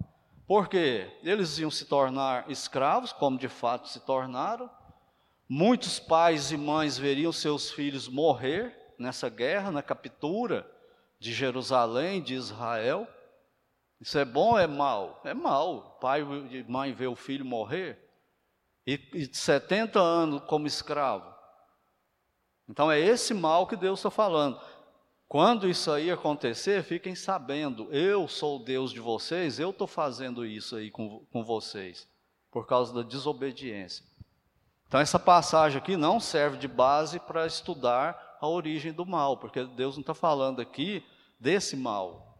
Porque 0.45 1.09
eles 1.23 1.57
iam 1.57 1.71
se 1.71 1.85
tornar 1.85 2.49
escravos, 2.49 3.11
como 3.13 3.37
de 3.37 3.47
fato 3.47 3.87
se 3.87 3.99
tornaram. 4.01 4.69
Muitos 5.49 5.99
pais 5.99 6.51
e 6.51 6.57
mães 6.57 6.97
veriam 6.97 7.31
seus 7.31 7.71
filhos 7.71 8.07
morrer 8.07 8.75
nessa 8.99 9.29
guerra, 9.29 9.71
na 9.71 9.81
captura 9.81 10.69
de 11.19 11.33
Jerusalém, 11.33 12.21
de 12.21 12.33
Israel. 12.33 13.07
Isso 13.99 14.17
é 14.17 14.25
bom 14.25 14.51
ou 14.51 14.59
é 14.59 14.67
mal? 14.67 15.21
É 15.23 15.33
mal. 15.33 15.97
Pai 16.01 16.21
e 16.21 16.63
mãe 16.67 16.93
vê 16.93 17.07
o 17.07 17.15
filho 17.15 17.45
morrer 17.45 18.03
e, 18.85 18.99
e 19.13 19.33
70 19.33 19.99
anos 19.99 20.43
como 20.43 20.67
escravo. 20.67 21.32
Então 22.67 22.91
é 22.91 22.99
esse 22.99 23.33
mal 23.33 23.67
que 23.67 23.75
Deus 23.75 23.99
está 23.99 24.09
falando. 24.09 24.59
Quando 25.27 25.67
isso 25.67 25.91
aí 25.91 26.11
acontecer, 26.11 26.83
fiquem 26.83 27.15
sabendo, 27.15 27.91
eu 27.91 28.27
sou 28.27 28.59
o 28.59 28.63
Deus 28.63 28.91
de 28.91 28.99
vocês, 28.99 29.59
eu 29.59 29.71
estou 29.71 29.87
fazendo 29.87 30.45
isso 30.45 30.75
aí 30.75 30.91
com, 30.91 31.25
com 31.31 31.43
vocês, 31.43 32.07
por 32.51 32.67
causa 32.67 32.93
da 32.93 33.01
desobediência. 33.01 34.05
Então 34.87 34.99
essa 34.99 35.17
passagem 35.17 35.79
aqui 35.79 35.97
não 35.97 36.19
serve 36.19 36.57
de 36.57 36.67
base 36.67 37.19
para 37.19 37.47
estudar 37.47 38.37
a 38.39 38.47
origem 38.47 38.93
do 38.93 39.05
mal, 39.05 39.37
porque 39.37 39.63
Deus 39.65 39.95
não 39.95 40.01
está 40.01 40.13
falando 40.13 40.61
aqui 40.61 41.03
desse 41.39 41.75
mal, 41.75 42.37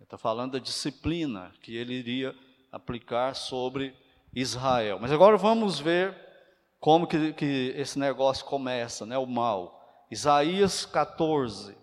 está 0.00 0.16
falando 0.16 0.52
da 0.52 0.58
disciplina 0.58 1.52
que 1.60 1.76
ele 1.76 1.92
iria 1.92 2.34
aplicar 2.72 3.34
sobre 3.34 3.94
Israel. 4.34 4.98
Mas 4.98 5.12
agora 5.12 5.36
vamos 5.36 5.78
ver 5.78 6.16
como 6.80 7.06
que, 7.06 7.32
que 7.32 7.72
esse 7.76 7.98
negócio 7.98 8.44
começa, 8.44 9.04
né, 9.04 9.18
o 9.18 9.26
mal. 9.26 10.06
Isaías 10.10 10.86
14. 10.86 11.76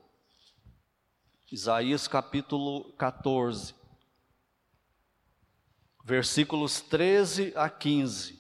Isaías 1.52 2.08
capítulo 2.08 2.94
14. 2.94 3.76
Versículos 6.04 6.82
13 6.82 7.54
a 7.56 7.70
15. 7.70 8.40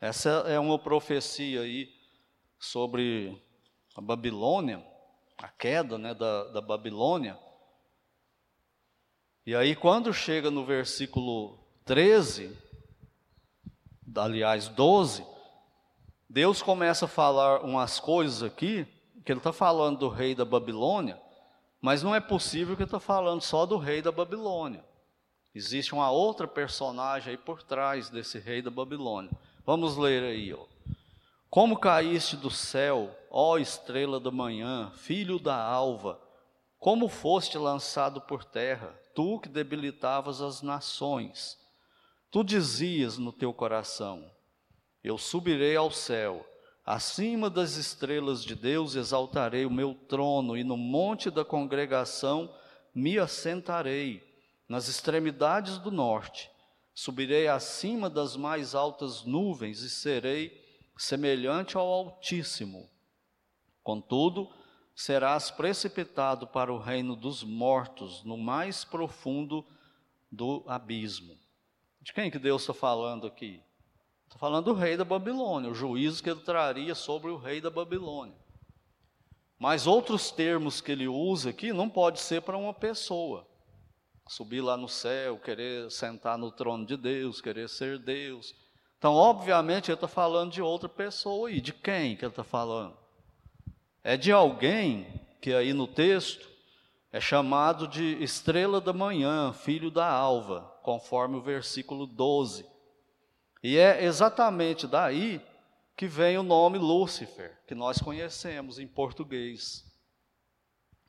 Essa 0.00 0.30
é 0.48 0.58
uma 0.58 0.78
profecia 0.78 1.60
aí 1.60 1.88
sobre 2.58 3.40
a 3.94 4.00
Babilônia, 4.00 4.84
a 5.38 5.48
queda 5.48 5.98
né, 5.98 6.14
da, 6.14 6.44
da 6.50 6.60
Babilônia. 6.60 7.38
E 9.44 9.54
aí, 9.54 9.76
quando 9.76 10.12
chega 10.12 10.50
no 10.50 10.64
versículo 10.64 11.58
13, 11.84 12.56
aliás, 14.16 14.68
12, 14.68 15.24
Deus 16.28 16.62
começa 16.62 17.04
a 17.04 17.08
falar 17.08 17.62
umas 17.62 18.00
coisas 18.00 18.42
aqui, 18.42 18.86
que 19.24 19.32
ele 19.32 19.38
está 19.38 19.52
falando 19.52 19.98
do 19.98 20.08
rei 20.08 20.34
da 20.34 20.44
Babilônia, 20.44 21.20
mas 21.80 22.02
não 22.02 22.14
é 22.14 22.20
possível 22.20 22.74
que 22.76 22.82
ele 22.82 22.88
está 22.88 23.00
falando 23.00 23.40
só 23.40 23.66
do 23.66 23.76
rei 23.76 24.00
da 24.00 24.12
Babilônia. 24.12 24.84
Existe 25.54 25.92
uma 25.92 26.10
outra 26.10 26.48
personagem 26.48 27.32
aí 27.32 27.36
por 27.36 27.62
trás 27.62 28.08
desse 28.08 28.38
rei 28.38 28.62
da 28.62 28.70
Babilônia. 28.70 29.30
Vamos 29.66 29.96
ler 29.96 30.22
aí, 30.22 30.54
ó. 30.54 30.64
Como 31.50 31.76
caíste 31.76 32.34
do 32.34 32.50
céu, 32.50 33.14
ó 33.30 33.58
estrela 33.58 34.18
da 34.18 34.30
manhã, 34.30 34.90
filho 34.94 35.38
da 35.38 35.62
alva, 35.62 36.18
como 36.78 37.08
foste 37.08 37.58
lançado 37.58 38.22
por 38.22 38.42
terra, 38.42 38.98
tu 39.14 39.38
que 39.38 39.48
debilitavas 39.48 40.40
as 40.40 40.62
nações. 40.62 41.58
Tu 42.32 42.42
dizias 42.42 43.18
no 43.18 43.30
teu 43.30 43.52
coração: 43.52 44.24
Eu 45.04 45.18
subirei 45.18 45.76
ao 45.76 45.90
céu, 45.90 46.48
acima 46.82 47.50
das 47.50 47.76
estrelas 47.76 48.42
de 48.42 48.54
Deus 48.54 48.94
exaltarei 48.94 49.66
o 49.66 49.70
meu 49.70 49.94
trono, 49.94 50.56
e 50.56 50.64
no 50.64 50.78
monte 50.78 51.30
da 51.30 51.44
congregação 51.44 52.50
me 52.94 53.18
assentarei, 53.18 54.26
nas 54.66 54.88
extremidades 54.88 55.76
do 55.76 55.90
norte. 55.90 56.50
Subirei 56.94 57.48
acima 57.48 58.08
das 58.08 58.34
mais 58.34 58.74
altas 58.74 59.24
nuvens 59.24 59.80
e 59.80 59.90
serei 59.90 60.58
semelhante 60.96 61.76
ao 61.76 61.86
Altíssimo. 61.86 62.88
Contudo, 63.82 64.50
serás 64.96 65.50
precipitado 65.50 66.46
para 66.46 66.72
o 66.72 66.78
reino 66.78 67.14
dos 67.14 67.44
mortos, 67.44 68.24
no 68.24 68.38
mais 68.38 68.86
profundo 68.86 69.66
do 70.30 70.64
abismo. 70.66 71.41
De 72.02 72.12
quem 72.12 72.30
que 72.30 72.38
Deus 72.38 72.62
está 72.62 72.74
falando 72.74 73.28
aqui? 73.28 73.62
Está 74.26 74.36
falando 74.36 74.64
do 74.64 74.74
rei 74.74 74.96
da 74.96 75.04
Babilônia, 75.04 75.70
o 75.70 75.74
juízo 75.74 76.22
que 76.22 76.28
ele 76.28 76.40
traria 76.40 76.94
sobre 76.94 77.30
o 77.30 77.36
rei 77.36 77.60
da 77.60 77.70
Babilônia. 77.70 78.34
Mas 79.56 79.86
outros 79.86 80.32
termos 80.32 80.80
que 80.80 80.90
ele 80.90 81.06
usa 81.06 81.50
aqui 81.50 81.72
não 81.72 81.88
pode 81.88 82.18
ser 82.18 82.42
para 82.42 82.56
uma 82.56 82.74
pessoa. 82.74 83.46
Subir 84.28 84.60
lá 84.60 84.76
no 84.76 84.88
céu, 84.88 85.38
querer 85.38 85.88
sentar 85.90 86.36
no 86.36 86.50
trono 86.50 86.84
de 86.84 86.96
Deus, 86.96 87.40
querer 87.40 87.68
ser 87.68 87.98
Deus. 88.00 88.52
Então, 88.98 89.14
obviamente, 89.14 89.90
ele 89.90 89.94
está 89.94 90.08
falando 90.08 90.50
de 90.50 90.62
outra 90.62 90.88
pessoa 90.88 91.50
e 91.50 91.60
de 91.60 91.72
quem 91.72 92.16
que 92.16 92.24
ele 92.24 92.32
está 92.32 92.42
falando? 92.42 92.96
É 94.02 94.16
de 94.16 94.32
alguém 94.32 95.20
que 95.40 95.52
aí 95.52 95.72
no 95.72 95.86
texto 95.86 96.48
é 97.12 97.20
chamado 97.20 97.86
de 97.86 98.22
estrela 98.22 98.80
da 98.80 98.92
manhã, 98.92 99.52
filho 99.52 99.90
da 99.90 100.08
alva, 100.10 100.62
conforme 100.82 101.36
o 101.36 101.42
versículo 101.42 102.06
12. 102.06 102.66
E 103.62 103.76
é 103.76 104.02
exatamente 104.02 104.86
daí 104.86 105.40
que 105.94 106.06
vem 106.06 106.38
o 106.38 106.42
nome 106.42 106.78
Lúcifer, 106.78 107.60
que 107.66 107.74
nós 107.74 107.98
conhecemos 107.98 108.78
em 108.78 108.88
português. 108.88 109.84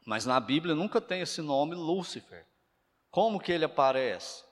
Mas 0.06 0.26
na 0.26 0.42
Bíblia 0.42 0.76
nunca 0.76 1.00
tem 1.00 1.22
esse 1.22 1.42
nome 1.42 1.74
Lúcifer. 1.74 2.46
Como 3.10 3.40
que 3.40 3.54
ele 3.54 3.64
aparece? 3.64 4.44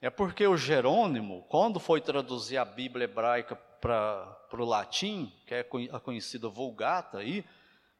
É 0.00 0.08
porque 0.08 0.46
o 0.46 0.56
Jerônimo, 0.56 1.42
quando 1.50 1.78
foi 1.78 2.00
traduzir 2.00 2.56
a 2.56 2.64
Bíblia 2.64 3.04
hebraica 3.04 3.54
para 3.54 4.48
o 4.54 4.64
latim, 4.64 5.30
que 5.46 5.54
é 5.54 5.68
a 5.92 6.00
conhecida 6.00 6.48
Vulgata, 6.48 7.18
aí, 7.18 7.44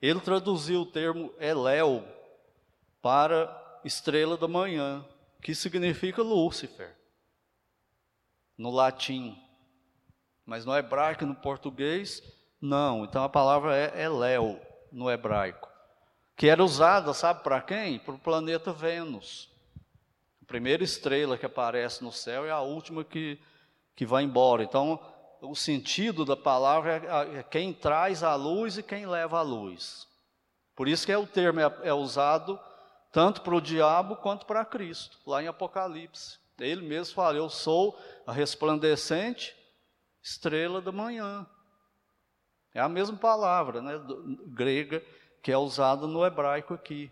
ele 0.01 0.21
traduziu 0.21 0.81
o 0.81 0.87
termo 0.87 1.35
Elel 1.39 2.22
para 3.03 3.81
estrela 3.85 4.37
da 4.37 4.47
manhã, 4.47 5.05
que 5.43 5.55
significa 5.55 6.23
Lúcifer, 6.23 6.97
no 8.57 8.71
latim. 8.71 9.37
Mas 10.47 10.65
no 10.65 10.77
hebraico 10.77 11.27
no 11.27 11.35
português, 11.35 12.23
não. 12.61 13.05
Então 13.05 13.25
a 13.25 13.29
palavra 13.29 13.77
é 13.77 14.05
Elel 14.05 14.61
no 14.93 15.11
hebraico, 15.11 15.69
que 16.37 16.49
era 16.49 16.63
usada, 16.63 17.13
sabe 17.13 17.43
para 17.43 17.61
quem? 17.61 17.99
Para 17.99 18.15
o 18.15 18.19
planeta 18.19 18.73
Vênus. 18.73 19.51
A 20.43 20.47
primeira 20.47 20.85
estrela 20.85 21.37
que 21.37 21.47
aparece 21.47 22.05
no 22.05 22.13
céu 22.13 22.47
é 22.47 22.51
a 22.51 22.61
última 22.61 23.03
que, 23.03 23.41
que 23.97 24.07
vai 24.07 24.23
embora. 24.23 24.63
Então, 24.63 25.01
o 25.41 25.57
sentido 25.57 26.25
da 26.25 26.37
palavra 26.37 27.03
é, 27.33 27.39
é 27.39 27.43
quem 27.43 27.73
traz 27.73 28.23
a 28.23 28.35
luz 28.35 28.79
e 28.79 28.83
quem 28.83 29.07
leva 29.07 29.39
a 29.39 29.43
luz. 29.43 30.07
Por 30.77 30.89
isso 30.89 31.07
que 31.07 31.13
é 31.13 31.19
o 31.19 31.27
termo 31.27 31.61
é, 31.61 31.73
é 31.85 31.95
usado 31.95 32.61
tanto 33.13 33.43
para 33.43 33.55
o 33.55 33.61
diabo 33.61 34.17
quanto 34.17 34.47
para 34.47 34.65
Cristo, 34.65 35.19
lá 35.27 35.43
em 35.43 35.47
Apocalipse. 35.47 36.39
Ele 36.59 36.83
mesmo 36.83 37.15
fala: 37.15 37.37
Eu 37.37 37.49
sou 37.49 37.99
a 38.27 38.33
resplandecente 38.33 39.55
estrela 40.23 40.81
da 40.81 40.91
manhã. 40.91 41.47
É 42.75 42.81
a 42.81 42.89
mesma 42.89 43.17
palavra 43.17 43.83
né, 43.83 43.93
grega 44.47 45.05
que 45.43 45.53
é 45.53 45.59
usada 45.59 46.07
no 46.07 46.25
hebraico 46.25 46.73
aqui. 46.73 47.11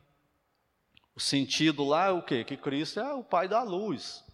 O 1.14 1.20
sentido 1.20 1.84
lá 1.84 2.06
é 2.06 2.10
o 2.10 2.22
quê? 2.22 2.44
Que 2.44 2.56
Cristo 2.56 3.00
é 3.00 3.12
o 3.12 3.22
Pai 3.22 3.46
da 3.46 3.62
luz. 3.62 4.24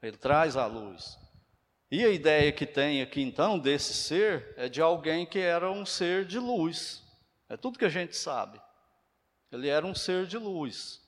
Ele 0.00 0.16
traz 0.16 0.56
a 0.56 0.66
luz. 0.66 1.18
E 1.90 2.04
a 2.04 2.10
ideia 2.10 2.52
que 2.52 2.66
tem 2.66 3.00
aqui 3.00 3.22
então 3.22 3.58
desse 3.58 3.94
ser 3.94 4.54
é 4.56 4.68
de 4.68 4.80
alguém 4.80 5.24
que 5.26 5.38
era 5.38 5.72
um 5.72 5.86
ser 5.86 6.26
de 6.26 6.38
luz. 6.38 7.02
É 7.48 7.56
tudo 7.56 7.78
que 7.78 7.84
a 7.84 7.90
gente 7.90 8.14
sabe. 8.16 8.60
Ele 9.50 9.68
era 9.68 9.86
um 9.86 9.94
ser 9.94 10.26
de 10.26 10.36
luz. 10.36 11.07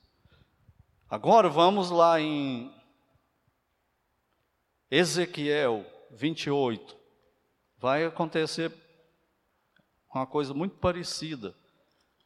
Agora 1.11 1.49
vamos 1.49 1.89
lá 1.89 2.21
em 2.21 2.73
Ezequiel 4.89 5.85
28. 6.09 6.95
Vai 7.77 8.05
acontecer 8.05 8.71
uma 10.15 10.25
coisa 10.25 10.53
muito 10.53 10.77
parecida. 10.77 11.53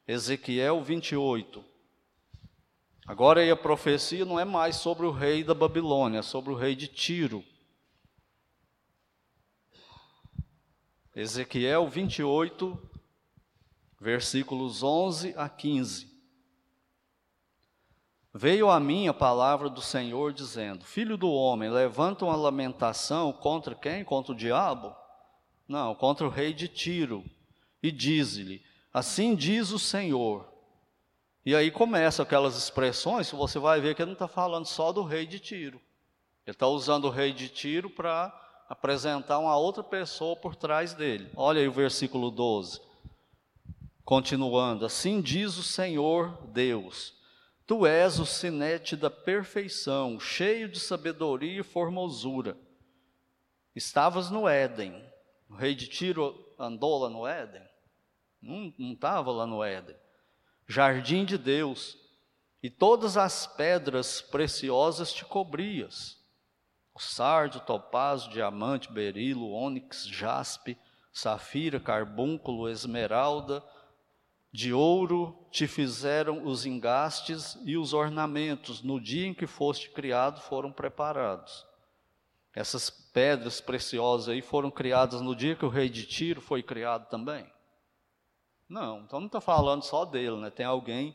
Ezequiel 0.08 0.84
28. 0.84 1.66
Agora 3.08 3.42
aí 3.42 3.50
a 3.50 3.56
profecia 3.56 4.24
não 4.24 4.40
é 4.40 4.46
mais 4.46 4.76
sobre 4.76 5.08
o 5.08 5.12
rei 5.12 5.44
da 5.44 5.56
Babilônia, 5.56 6.20
é 6.20 6.22
sobre 6.22 6.52
o 6.52 6.56
rei 6.56 6.76
de 6.76 6.88
Tiro. 6.88 7.44
Ezequiel 11.16 11.90
28, 11.90 12.80
versículos 14.00 14.84
11 14.84 15.34
a 15.36 15.50
15. 15.50 16.15
Veio 18.38 18.70
a 18.70 18.82
mim 18.82 19.08
a 19.08 19.14
palavra 19.14 19.70
do 19.70 19.82
Senhor 19.82 20.34
dizendo: 20.34 20.84
Filho 20.84 21.16
do 21.16 21.32
homem, 21.32 21.70
levanta 21.70 22.26
uma 22.26 22.36
lamentação 22.36 23.32
contra 23.32 23.74
quem? 23.74 24.04
Contra 24.04 24.34
o 24.34 24.36
diabo? 24.36 24.94
Não, 25.66 25.96
contra 25.96 26.28
o 26.28 26.30
rei 26.30 26.54
de 26.54 26.68
Tiro. 26.68 27.24
E 27.82 27.90
diz-lhe: 27.90 28.62
Assim 28.94 29.36
diz 29.36 29.72
o 29.72 29.80
Senhor. 29.80 30.46
E 31.46 31.56
aí 31.56 31.72
começam 31.72 32.24
aquelas 32.24 32.58
expressões 32.58 33.30
que 33.30 33.38
você 33.38 33.58
vai 33.58 33.80
ver 33.80 33.96
que 33.96 34.02
ele 34.02 34.08
não 34.08 34.16
está 34.16 34.28
falando 34.28 34.66
só 34.66 34.92
do 34.92 35.04
rei 35.04 35.26
de 35.26 35.40
Tiro. 35.40 35.80
Ele 36.46 36.54
está 36.54 36.68
usando 36.68 37.06
o 37.06 37.10
rei 37.10 37.32
de 37.32 37.48
Tiro 37.48 37.90
para 37.90 38.38
apresentar 38.68 39.40
uma 39.40 39.56
outra 39.56 39.82
pessoa 39.82 40.36
por 40.36 40.58
trás 40.58 40.94
dele. 40.94 41.30
Olha 41.38 41.62
aí 41.62 41.70
o 41.70 41.72
versículo 41.72 42.30
12. 42.30 42.82
Continuando: 44.04 44.86
Assim 44.86 45.22
diz 45.22 45.58
o 45.58 45.64
Senhor 45.64 46.38
Deus 46.48 47.16
Tu 47.68 47.88
és 47.88 48.20
o 48.20 48.26
sinete 48.26 48.96
da 48.96 49.10
perfeição, 49.10 50.20
cheio 50.20 50.70
de 50.70 50.80
sabedoria 50.80 51.62
e 51.62 51.64
formosura. 51.64 52.56
Estavas 53.76 54.30
no 54.30 54.48
Éden. 54.48 55.04
O 55.50 55.56
rei 55.56 55.74
de 55.74 55.88
Tiro 55.88 56.54
andou 56.60 57.00
lá 57.00 57.10
no 57.10 57.26
Éden? 57.26 57.64
Não 58.42 58.94
estava 58.94 59.32
lá 59.32 59.48
no 59.48 59.64
Éden. 59.64 59.96
Jardim 60.68 61.26
de 61.26 61.38
Deus. 61.38 61.98
E 62.62 62.70
todas 62.70 63.18
as 63.18 63.48
pedras 63.48 64.22
preciosas 64.22 65.12
te 65.12 65.26
cobrias. 65.26 66.24
O 66.94 67.00
sardio, 67.00 67.60
topázio, 67.60 68.32
diamante, 68.32 68.92
berilo, 68.92 69.50
ônix, 69.50 70.08
jaspe, 70.08 70.78
safira, 71.12 71.80
carbúnculo, 71.80 72.70
esmeralda, 72.70 73.64
de 74.56 74.72
ouro 74.72 75.38
te 75.52 75.68
fizeram 75.68 76.46
os 76.46 76.66
engastes 76.66 77.60
e 77.66 77.76
os 77.76 77.94
ornamentos, 77.94 78.82
no 78.82 79.02
dia 79.02 79.28
em 79.28 79.34
que 79.34 79.46
foste 79.46 79.90
criado, 79.90 80.40
foram 80.40 80.72
preparados. 80.72 81.66
Essas 82.54 82.90
pedras 82.90 83.60
preciosas 83.60 84.30
aí 84.30 84.42
foram 84.42 84.72
criadas 84.72 85.20
no 85.20 85.36
dia 85.36 85.58
que 85.58 85.66
o 85.66 85.70
rei 85.70 85.90
de 85.90 86.06
Tiro 86.06 86.40
foi 86.40 86.64
criado 86.64 87.10
também? 87.10 87.46
Não, 88.70 89.02
então 89.02 89.20
não 89.20 89.28
está 89.28 89.42
falando 89.42 89.84
só 89.84 90.06
dele, 90.06 90.38
né? 90.38 90.50
tem 90.50 90.66
alguém 90.66 91.14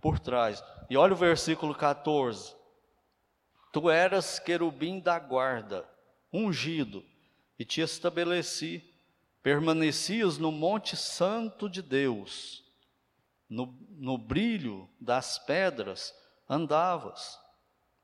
por 0.00 0.18
trás. 0.18 0.62
E 0.90 0.96
olha 0.96 1.12
o 1.12 1.16
versículo 1.16 1.72
14: 1.72 2.56
Tu 3.72 3.88
eras 3.88 4.40
querubim 4.40 4.98
da 4.98 5.16
guarda, 5.16 5.88
ungido, 6.32 7.04
e 7.56 7.64
te 7.64 7.80
estabeleci, 7.80 8.82
permanecias 9.44 10.38
no 10.38 10.50
monte 10.50 10.96
santo 10.96 11.68
de 11.68 11.82
Deus 11.82 12.68
no, 13.50 13.76
no 13.98 14.16
brilho 14.16 14.88
das 15.00 15.36
pedras 15.38 16.14
andavas. 16.48 17.38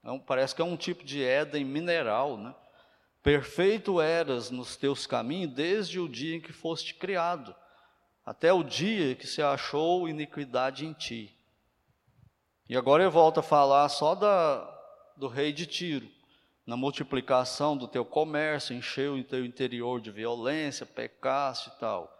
Então, 0.00 0.18
parece 0.18 0.54
que 0.54 0.60
é 0.60 0.64
um 0.64 0.76
tipo 0.76 1.04
de 1.04 1.22
Éden 1.22 1.64
mineral, 1.64 2.36
né? 2.36 2.54
Perfeito 3.22 4.00
eras 4.00 4.50
nos 4.50 4.76
teus 4.76 5.06
caminhos 5.06 5.52
desde 5.52 5.98
o 5.98 6.08
dia 6.08 6.36
em 6.36 6.40
que 6.40 6.52
foste 6.52 6.94
criado, 6.94 7.54
até 8.24 8.52
o 8.52 8.62
dia 8.62 9.14
que 9.14 9.26
se 9.26 9.42
achou 9.42 10.08
iniquidade 10.08 10.84
em 10.84 10.92
ti. 10.92 11.36
E 12.68 12.76
agora 12.76 13.02
eu 13.02 13.10
volto 13.10 13.40
a 13.40 13.42
falar 13.42 13.88
só 13.88 14.14
da, 14.14 14.60
do 15.16 15.28
rei 15.28 15.52
de 15.52 15.66
Tiro, 15.66 16.08
na 16.64 16.76
multiplicação 16.76 17.76
do 17.76 17.86
teu 17.86 18.04
comércio, 18.04 18.74
encheu 18.74 19.14
o 19.14 19.24
teu 19.24 19.44
interior 19.44 20.00
de 20.00 20.10
violência, 20.10 20.84
pecaste 20.84 21.68
e 21.68 21.78
tal. 21.78 22.15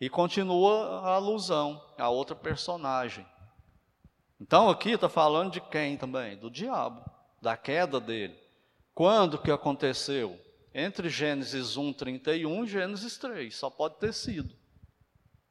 E 0.00 0.08
continua 0.10 1.00
a 1.00 1.14
alusão 1.14 1.82
a 1.96 2.08
outra 2.08 2.36
personagem. 2.36 3.26
Então 4.40 4.68
aqui 4.68 4.90
está 4.90 5.08
falando 5.08 5.52
de 5.52 5.60
quem 5.60 5.96
também? 5.96 6.36
Do 6.36 6.50
diabo, 6.50 7.02
da 7.40 7.56
queda 7.56 7.98
dele. 7.98 8.38
Quando 8.94 9.38
que 9.38 9.50
aconteceu? 9.50 10.38
Entre 10.74 11.08
Gênesis 11.08 11.76
1, 11.76 11.92
31 11.94 12.64
e 12.64 12.66
Gênesis 12.66 13.16
3, 13.16 13.54
só 13.54 13.70
pode 13.70 13.96
ter 13.96 14.12
sido. 14.12 14.54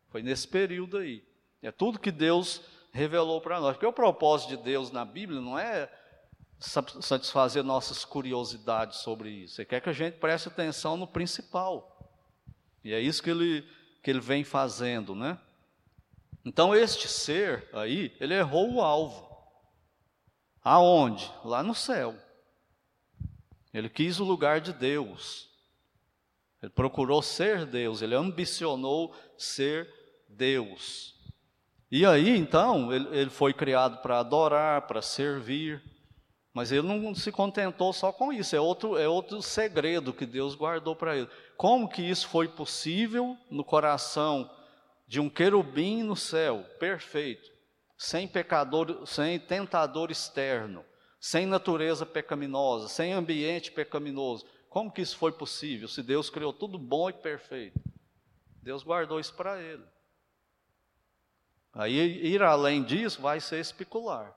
Foi 0.10 0.21
nesse 0.21 0.47
período 0.47 0.97
aí. 0.97 1.23
É 1.62 1.71
tudo 1.71 1.99
que 1.99 2.12
Deus 2.12 2.62
revelou 2.91 3.41
para 3.41 3.60
nós. 3.60 3.73
Porque 3.73 3.88
o 3.88 3.91
propósito 3.91 4.49
de 4.49 4.58
Deus 4.58 4.91
na 4.91 5.03
Bíblia 5.03 5.41
não 5.41 5.58
é 5.58 5.91
satisfazer 6.60 7.63
nossas 7.63 8.05
curiosidades 8.05 8.99
sobre 8.99 9.29
isso. 9.29 9.60
Ele 9.60 9.67
quer 9.67 9.81
que 9.81 9.89
a 9.89 9.93
gente 9.93 10.17
preste 10.17 10.47
atenção 10.47 10.95
no 10.95 11.08
principal. 11.08 11.91
E 12.84 12.93
é 12.93 12.99
isso 12.99 13.21
que 13.21 13.29
ele 13.29 13.67
que 14.06 14.12
ele 14.12 14.20
vem 14.20 14.44
fazendo, 14.44 15.15
né? 15.15 15.36
Então 16.46 16.76
este 16.76 17.08
ser 17.08 17.68
aí, 17.74 18.15
ele 18.20 18.36
errou 18.36 18.72
o 18.72 18.80
alvo. 18.80 19.28
Aonde? 20.63 21.34
Lá 21.44 21.63
no 21.63 21.74
céu. 21.74 22.15
Ele 23.74 23.89
quis 23.89 24.20
o 24.20 24.24
lugar 24.24 24.62
de 24.62 24.72
Deus. 24.72 25.50
Ele 26.62 26.72
procurou 26.72 27.24
ser 27.24 27.65
Deus, 27.65 28.04
ele 28.04 28.13
ambicionou 28.13 29.12
ser 29.39 29.91
Deus. 30.30 31.15
E 31.89 32.06
aí, 32.06 32.30
então, 32.30 32.94
ele, 32.94 33.08
ele 33.10 33.32
foi 33.32 33.56
criado 33.56 34.04
para 34.04 34.20
adorar, 34.20 34.84
para 34.84 35.02
servir, 35.02 35.82
mas 36.54 36.72
ele 36.72 36.84
não 36.84 37.15
se 37.15 37.32
contentou 37.32 37.91
só 37.91 38.12
com 38.12 38.32
isso, 38.32 38.56
é 38.56 38.60
outro, 38.60 39.00
é 39.00 39.08
outro 39.08 39.41
segredo 39.41 40.13
que 40.13 40.28
Deus 40.28 40.54
guardou 40.54 40.96
para 40.96 41.18
ele. 41.18 41.30
Como 41.58 41.89
que 41.89 42.02
isso 42.02 42.28
foi 42.28 42.48
possível 42.48 43.38
no 43.50 43.63
coração 43.63 44.50
de 45.08 45.20
um 45.20 45.30
querubim 45.30 46.04
no 46.04 46.15
céu, 46.15 46.65
perfeito, 46.80 47.50
sem 47.98 48.28
pecador, 48.28 49.06
sem 49.06 49.39
tentador 49.39 50.12
externo, 50.12 50.84
sem 51.20 51.46
natureza 51.46 52.06
pecaminosa, 52.06 52.88
sem 52.88 53.13
ambiente 53.13 53.72
pecaminoso? 53.72 54.46
Como 54.70 54.91
que 54.91 55.02
isso 55.02 55.18
foi 55.18 55.32
possível? 55.32 55.88
Se 55.88 56.04
Deus 56.04 56.30
criou 56.30 56.52
tudo 56.52 56.78
bom 56.78 57.10
e 57.10 57.13
perfeito. 57.13 57.80
Deus 58.62 58.84
guardou 58.84 59.20
isso 59.20 59.34
para 59.34 59.62
ele. 59.62 59.84
Aí 61.74 61.94
ir 62.26 62.41
além 62.41 62.84
disso 62.84 63.22
vai 63.22 63.39
ser 63.39 63.60
especular. 63.60 64.36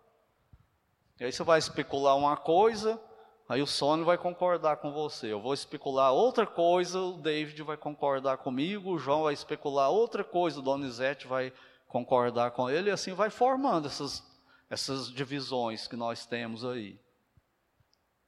E 1.18 1.24
aí 1.24 1.32
você 1.32 1.42
vai 1.42 1.58
especular 1.58 2.16
uma 2.16 2.36
coisa, 2.36 3.00
aí 3.48 3.62
o 3.62 3.66
Sônia 3.66 4.04
vai 4.04 4.18
concordar 4.18 4.76
com 4.76 4.92
você. 4.92 5.32
Eu 5.32 5.40
vou 5.40 5.54
especular 5.54 6.12
outra 6.12 6.46
coisa, 6.46 7.00
o 7.00 7.16
David 7.16 7.62
vai 7.62 7.76
concordar 7.76 8.38
comigo, 8.38 8.92
o 8.92 8.98
João 8.98 9.22
vai 9.22 9.34
especular 9.34 9.90
outra 9.90 10.22
coisa, 10.22 10.58
o 10.60 10.62
Donizete 10.62 11.26
vai 11.26 11.52
concordar 11.86 12.50
com 12.50 12.68
ele, 12.68 12.90
e 12.90 12.92
assim 12.92 13.14
vai 13.14 13.30
formando 13.30 13.86
essas, 13.86 14.22
essas 14.68 15.10
divisões 15.10 15.88
que 15.88 15.96
nós 15.96 16.26
temos 16.26 16.64
aí. 16.64 17.00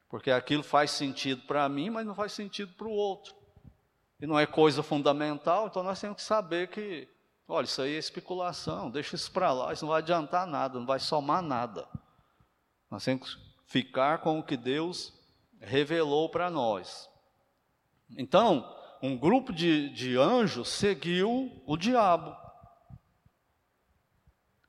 Porque 0.08 0.30
aquilo 0.30 0.62
faz 0.62 0.90
sentido 0.90 1.42
para 1.46 1.68
mim, 1.68 1.90
mas 1.90 2.06
não 2.06 2.14
faz 2.14 2.32
sentido 2.32 2.72
para 2.74 2.88
o 2.88 2.92
outro. 2.92 3.34
E 4.20 4.26
não 4.26 4.38
é 4.38 4.46
coisa 4.46 4.82
fundamental, 4.82 5.66
então 5.66 5.82
nós 5.82 6.00
temos 6.00 6.16
que 6.16 6.22
saber 6.22 6.68
que 6.68 7.08
Olha, 7.52 7.64
isso 7.64 7.82
aí 7.82 7.96
é 7.96 7.98
especulação, 7.98 8.88
deixa 8.88 9.16
isso 9.16 9.32
para 9.32 9.52
lá, 9.52 9.72
isso 9.72 9.84
não 9.84 9.90
vai 9.90 10.00
adiantar 10.00 10.46
nada, 10.46 10.78
não 10.78 10.86
vai 10.86 11.00
somar 11.00 11.42
nada. 11.42 11.88
Nós 12.88 13.04
temos 13.04 13.34
que 13.34 13.49
ficar 13.70 14.18
com 14.18 14.40
o 14.40 14.42
que 14.42 14.56
Deus 14.56 15.16
revelou 15.60 16.28
para 16.28 16.50
nós. 16.50 17.08
Então, 18.18 18.68
um 19.00 19.16
grupo 19.16 19.52
de, 19.52 19.88
de 19.90 20.18
anjos 20.18 20.68
seguiu 20.68 21.62
o 21.64 21.76
diabo, 21.76 22.36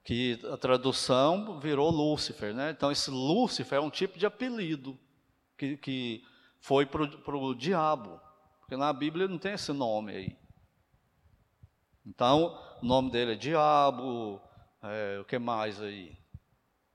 que 0.03 0.39
a 0.53 0.55
tradução 0.55 1.59
virou 1.59 1.89
Lúcifer, 1.89 2.53
né? 2.53 2.69
Então, 2.69 2.91
esse 2.91 3.09
Lúcifer 3.09 3.79
é 3.79 3.81
um 3.81 3.89
tipo 3.89 4.19
de 4.19 4.25
apelido 4.27 4.97
que, 5.57 5.77
que 5.77 6.23
foi 6.59 6.85
para 6.85 7.35
o 7.35 7.55
diabo, 7.55 8.21
porque 8.59 8.77
na 8.77 8.93
Bíblia 8.93 9.27
não 9.27 9.39
tem 9.39 9.53
esse 9.53 9.73
nome 9.73 10.11
aí. 10.11 10.37
Então, 12.05 12.55
o 12.83 12.85
nome 12.85 13.09
dele 13.09 13.33
é 13.33 13.35
Diabo, 13.35 14.39
é, 14.83 15.19
o 15.19 15.25
que 15.25 15.39
mais 15.39 15.81
aí? 15.81 16.20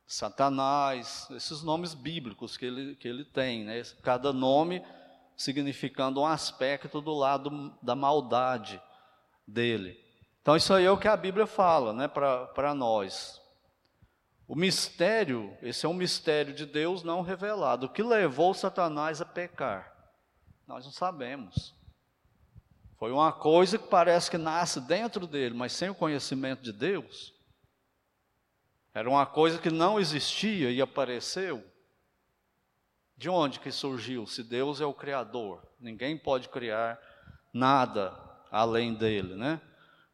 Satanás, 0.07 1.29
esses 1.33 1.62
nomes 1.62 1.92
bíblicos 1.92 2.57
que 2.57 2.64
ele, 2.64 2.95
que 2.95 3.09
ele 3.09 3.25
tem, 3.25 3.64
né? 3.64 3.83
cada 4.03 4.33
nome 4.33 4.85
significando 5.37 6.21
um 6.21 6.27
aspecto 6.27 7.01
do 7.01 7.12
lado 7.12 7.77
da 7.83 7.95
maldade 7.95 8.81
dele. 9.47 10.01
Então, 10.40 10.57
isso 10.57 10.73
aí 10.73 10.85
é 10.85 10.90
o 10.90 10.97
que 10.97 11.09
a 11.09 11.16
Bíblia 11.16 11.47
fala 11.47 11.92
né, 11.92 12.07
para 12.07 12.73
nós. 12.75 13.42
O 14.47 14.55
mistério, 14.55 15.57
esse 15.61 15.85
é 15.85 15.88
um 15.88 15.95
mistério 15.95 16.55
de 16.55 16.64
Deus 16.64 17.03
não 17.03 17.21
revelado. 17.21 17.87
O 17.87 17.88
que 17.88 18.03
levou 18.03 18.55
Satanás 18.55 19.21
a 19.21 19.25
pecar? 19.25 19.92
Nós 20.66 20.85
não 20.85 20.92
sabemos. 20.92 21.75
Foi 22.97 23.11
uma 23.11 23.33
coisa 23.33 23.77
que 23.77 23.88
parece 23.88 24.31
que 24.31 24.38
nasce 24.38 24.81
dentro 24.81 25.27
dele, 25.27 25.55
mas 25.55 25.73
sem 25.73 25.90
o 25.90 25.95
conhecimento 25.95 26.62
de 26.62 26.73
Deus. 26.73 27.36
Era 28.97 29.11
uma 29.11 29.27
coisa 29.27 29.59
que 29.59 29.69
não 29.69 30.01
existia 30.01 30.71
e 30.71 30.81
apareceu. 30.81 31.63
De 33.15 33.29
onde 33.29 33.61
que 33.61 33.71
surgiu? 33.71 34.27
Se 34.27 34.43
Deus 34.43 34.81
é 34.81 34.87
o 34.87 34.95
Criador, 34.95 35.63
ninguém 35.79 36.17
pode 36.17 36.49
criar 36.49 36.99
nada 37.53 38.19
além 38.51 38.95
dele, 38.95 39.35
né? 39.35 39.61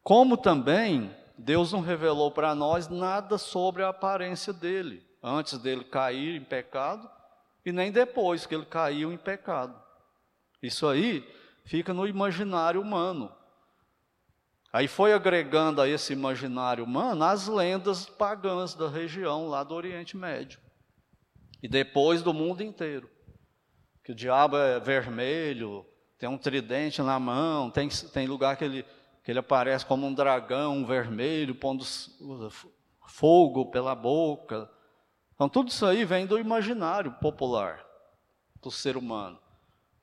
Como 0.02 0.36
também 0.36 1.14
Deus 1.38 1.70
não 1.70 1.80
revelou 1.80 2.32
para 2.32 2.56
nós 2.56 2.88
nada 2.88 3.38
sobre 3.38 3.84
a 3.84 3.90
aparência 3.90 4.52
dele, 4.52 5.08
antes 5.22 5.58
dele 5.58 5.84
cair 5.84 6.34
em 6.34 6.44
pecado 6.44 7.08
e 7.64 7.70
nem 7.70 7.92
depois 7.92 8.46
que 8.46 8.54
ele 8.56 8.66
caiu 8.66 9.12
em 9.12 9.16
pecado. 9.16 9.80
Isso 10.60 10.88
aí 10.88 11.24
fica 11.64 11.94
no 11.94 12.04
imaginário 12.04 12.80
humano. 12.80 13.32
Aí 14.72 14.88
foi 14.88 15.12
agregando 15.12 15.82
a 15.82 15.88
esse 15.88 16.14
imaginário 16.14 16.84
humano 16.84 17.24
as 17.24 17.46
lendas 17.46 18.06
pagãs 18.06 18.74
da 18.74 18.88
região 18.88 19.46
lá 19.48 19.62
do 19.62 19.74
Oriente 19.74 20.16
Médio. 20.16 20.58
E 21.62 21.68
depois 21.68 22.22
do 22.22 22.32
mundo 22.32 22.62
inteiro. 22.62 23.10
Que 24.02 24.12
o 24.12 24.14
diabo 24.14 24.56
é 24.56 24.80
vermelho, 24.80 25.86
tem 26.18 26.28
um 26.28 26.38
tridente 26.38 27.02
na 27.02 27.20
mão, 27.20 27.70
tem, 27.70 27.88
tem 27.88 28.26
lugar 28.26 28.56
que 28.56 28.64
ele, 28.64 28.86
que 29.22 29.30
ele 29.30 29.38
aparece 29.38 29.84
como 29.84 30.06
um 30.06 30.14
dragão 30.14 30.86
vermelho, 30.86 31.54
pondo 31.54 31.84
fogo 33.06 33.70
pela 33.70 33.94
boca. 33.94 34.68
Então, 35.34 35.48
tudo 35.48 35.68
isso 35.68 35.84
aí 35.84 36.04
vem 36.04 36.26
do 36.26 36.38
imaginário 36.38 37.12
popular 37.20 37.84
do 38.60 38.70
ser 38.70 38.96
humano. 38.96 39.38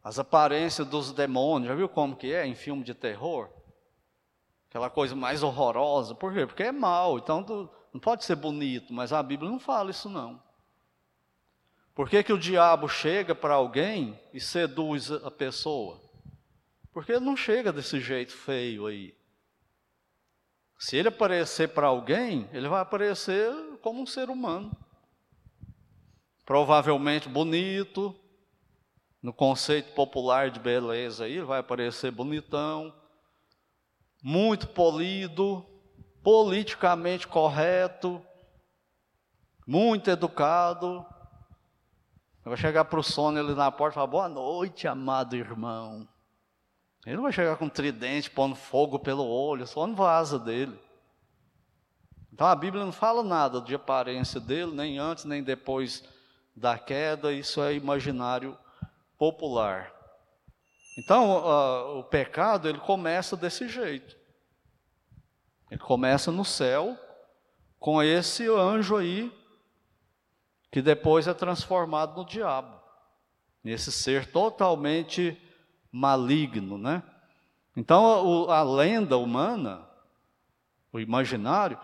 As 0.04 0.20
aparências 0.20 0.88
dos 0.88 1.12
demônios, 1.12 1.70
já 1.70 1.76
viu 1.76 1.90
como 1.90 2.16
que 2.16 2.32
é 2.32 2.46
em 2.46 2.56
filme 2.56 2.84
de 2.84 2.94
terror? 2.94 3.50
Aquela 4.70 4.90
coisa 4.90 5.16
mais 5.16 5.42
horrorosa. 5.42 6.14
Por 6.14 6.34
quê? 6.34 6.46
Porque 6.46 6.64
é 6.64 6.72
mal, 6.72 7.18
então 7.18 7.70
não 7.92 8.00
pode 8.00 8.24
ser 8.24 8.36
bonito, 8.36 8.94
mas 8.94 9.12
a 9.12 9.22
Bíblia 9.24 9.50
não 9.50 9.60
fala 9.60 9.90
isso 9.90 10.08
não. 10.10 10.42
Por 11.96 12.10
que, 12.10 12.24
que 12.24 12.32
o 12.32 12.40
diabo 12.40 12.88
chega 12.88 13.36
para 13.36 13.56
alguém 13.56 14.18
e 14.32 14.40
seduz 14.40 15.12
a 15.12 15.32
pessoa? 15.32 16.00
Porque 16.94 17.12
ele 17.12 17.26
não 17.26 17.36
chega 17.36 17.74
desse 17.74 18.00
jeito 18.00 18.32
feio 18.32 18.86
aí. 18.86 19.14
Se 20.78 20.96
ele 20.96 21.10
aparecer 21.10 21.70
para 21.70 21.88
alguém, 21.88 22.48
ele 22.54 22.70
vai 22.70 22.82
aparecer 22.82 23.52
como 23.82 24.02
um 24.02 24.06
ser 24.06 24.30
humano. 24.30 24.72
Provavelmente 26.46 27.28
bonito, 27.28 28.16
no 29.22 29.34
conceito 29.34 29.94
popular 29.94 30.50
de 30.50 30.60
beleza 30.60 31.26
aí, 31.26 31.34
ele 31.34 31.46
vai 31.46 31.60
aparecer 31.60 32.12
bonitão, 32.12 32.94
muito 34.22 34.68
polido, 34.68 35.66
politicamente 36.24 37.28
correto, 37.28 38.22
muito 39.66 40.10
educado. 40.10 41.06
Vai 42.44 42.58
chegar 42.58 42.86
para 42.86 43.00
o 43.00 43.04
sono 43.04 43.40
ali 43.40 43.54
na 43.54 43.72
porta 43.72 43.94
e 43.94 43.96
falar, 43.96 44.08
boa 44.08 44.30
noite, 44.30 44.88
amado 44.88 45.36
irmão. 45.36 46.08
Ele 47.06 47.16
não 47.16 47.24
vai 47.24 47.32
chegar 47.32 47.58
com 47.58 47.70
tridente, 47.70 48.30
pondo 48.30 48.56
fogo 48.56 49.00
pelo 49.00 49.26
olho, 49.26 49.68
só 49.68 49.86
não 49.86 49.96
vaza 49.96 50.40
dele. 50.40 50.78
Então 52.34 52.48
a 52.48 52.56
Bíblia 52.56 52.84
não 52.84 52.92
fala 52.92 53.24
nada 53.24 53.62
de 53.62 53.76
aparência 53.76 54.40
dele, 54.40 54.72
nem 54.72 54.98
antes, 54.98 55.26
nem 55.26 55.44
depois 55.44 56.04
da 56.56 56.78
queda, 56.78 57.32
isso 57.32 57.62
é 57.62 57.74
imaginário 57.74 58.58
popular. 59.18 59.99
Então, 61.00 61.38
uh, 61.38 62.00
o 62.00 62.04
pecado, 62.04 62.68
ele 62.68 62.78
começa 62.78 63.38
desse 63.38 63.70
jeito. 63.70 64.18
Ele 65.72 65.80
começa 65.80 66.30
no 66.30 66.44
céu, 66.44 66.98
com 67.80 68.04
esse 68.04 68.46
anjo 68.50 68.98
aí, 68.98 69.32
que 70.70 70.82
depois 70.82 71.26
é 71.26 71.34
transformado 71.34 72.18
no 72.18 72.26
diabo. 72.26 72.78
Nesse 73.64 73.94
ser 73.94 74.30
totalmente 74.30 75.42
maligno, 75.90 76.78
né? 76.78 77.02
Então, 77.78 78.50
a, 78.50 78.58
a 78.58 78.64
lenda 78.64 79.18
humana, 79.18 79.88
o 80.92 81.00
imaginário, 81.00 81.80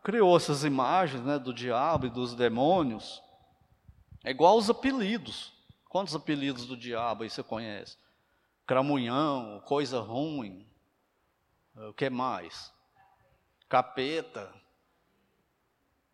criou 0.00 0.36
essas 0.36 0.62
imagens 0.62 1.24
né, 1.24 1.40
do 1.40 1.52
diabo 1.52 2.06
e 2.06 2.10
dos 2.10 2.36
demônios. 2.36 3.20
É 4.22 4.30
igual 4.30 4.56
os 4.56 4.70
apelidos. 4.70 5.52
Quantos 5.88 6.14
apelidos 6.14 6.66
do 6.66 6.76
diabo 6.76 7.24
aí 7.24 7.30
você 7.30 7.42
conhece? 7.42 7.98
Cramunhão, 8.70 9.60
coisa 9.66 9.98
ruim. 9.98 10.64
O 11.74 11.92
que 11.92 12.08
mais? 12.08 12.72
Capeta. 13.68 14.48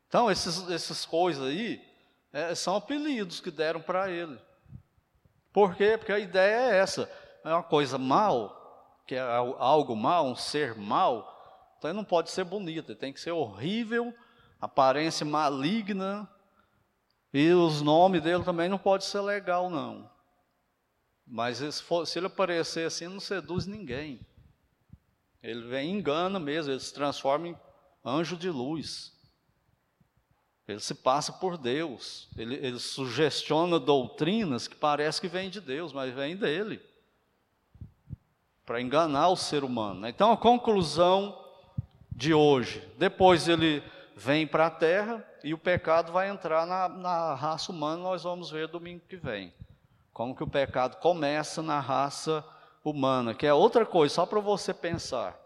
Então, 0.09 0.31
esses, 0.31 0.67
essas 0.71 1.05
coisas 1.05 1.47
aí 1.49 1.87
é, 2.33 2.55
são 2.55 2.75
apelidos 2.75 3.43
que 3.43 3.51
deram 3.51 3.83
para 3.83 4.11
ele. 4.11 4.41
Por 5.53 5.77
quê? 5.77 5.99
Porque 5.99 6.13
a 6.13 6.19
ideia 6.19 6.73
é 6.73 6.79
essa. 6.79 7.13
É 7.45 7.53
uma 7.53 7.63
coisa 7.63 7.99
mal, 7.99 9.03
que 9.07 9.17
é 9.17 9.21
algo 9.21 9.95
mal, 9.95 10.25
um 10.25 10.35
ser 10.35 10.75
mal. 10.75 11.77
Então 11.77 11.91
Então 11.91 11.91
ele 11.91 11.99
não 11.99 12.07
pode 12.07 12.31
ser 12.31 12.45
bonito, 12.45 12.91
ele 12.91 12.99
tem 12.99 13.13
que 13.13 13.21
ser 13.21 13.33
horrível, 13.33 14.15
aparência 14.59 15.27
maligna, 15.27 16.27
e 17.35 17.53
os 17.53 17.83
nomes 17.83 18.23
dele 18.23 18.45
também 18.45 18.71
não 18.71 18.79
pode 18.79 19.05
ser 19.05 19.21
legal, 19.21 19.69
não. 19.69 20.16
Mas 21.27 21.59
se, 21.59 22.19
ele 22.19 22.27
aparecer 22.27 22.87
assim, 22.87 23.09
não 23.09 23.19
seduz 23.19 23.67
ninguém. 23.67 24.21
Ele 25.43 25.63
vem 25.63 25.91
engana 25.91 26.39
mesmo, 26.39 26.73
ele 26.73 26.81
se 26.81 26.95
transforma 26.95 27.49
em 27.49 27.57
anjo 28.05 28.37
de 28.37 28.49
luz. 28.49 29.13
Ele 30.69 30.81
se 30.81 30.95
passa 30.95 31.33
por 31.33 31.57
Deus. 31.57 32.29
Ele, 32.37 32.55
ele 32.55 32.79
sugestiona 32.79 33.79
doutrinas 33.79 34.67
que 34.67 34.77
parece 34.77 35.21
que 35.21 35.29
vêm 35.29 35.51
de 35.51 35.61
Deus, 35.61 35.93
mas 35.93 36.15
vêm 36.15 36.37
dele. 36.37 36.81
Para 38.65 38.81
enganar 38.81 39.29
o 39.29 39.37
ser 39.37 39.65
humano. 39.65 40.01
Né? 40.01 40.11
Então 40.11 40.33
a 40.33 40.37
conclusão 40.37 41.45
de 42.11 42.33
hoje, 42.33 42.83
depois 42.99 43.47
ele 43.47 43.83
vem 44.17 44.47
para 44.47 44.67
a 44.67 44.71
terra 44.71 45.25
e 45.45 45.53
o 45.53 45.59
pecado 45.59 46.11
vai 46.11 46.29
entrar 46.29 46.67
na, 46.67 46.89
na 46.89 47.35
raça 47.35 47.71
humana, 47.71 48.03
nós 48.03 48.23
vamos 48.23 48.51
ver 48.51 48.67
domingo 48.67 49.03
que 49.07 49.17
vem. 49.17 49.53
Como 50.17 50.35
que 50.35 50.43
o 50.43 50.49
pecado 50.49 50.97
começa 50.97 51.63
na 51.63 51.79
raça 51.79 52.43
humana, 52.83 53.35
que 53.35 53.47
é 53.47 53.53
outra 53.53 53.85
coisa, 53.85 54.15
só 54.15 54.25
para 54.25 54.41
você 54.41 54.73
pensar. 54.73 55.39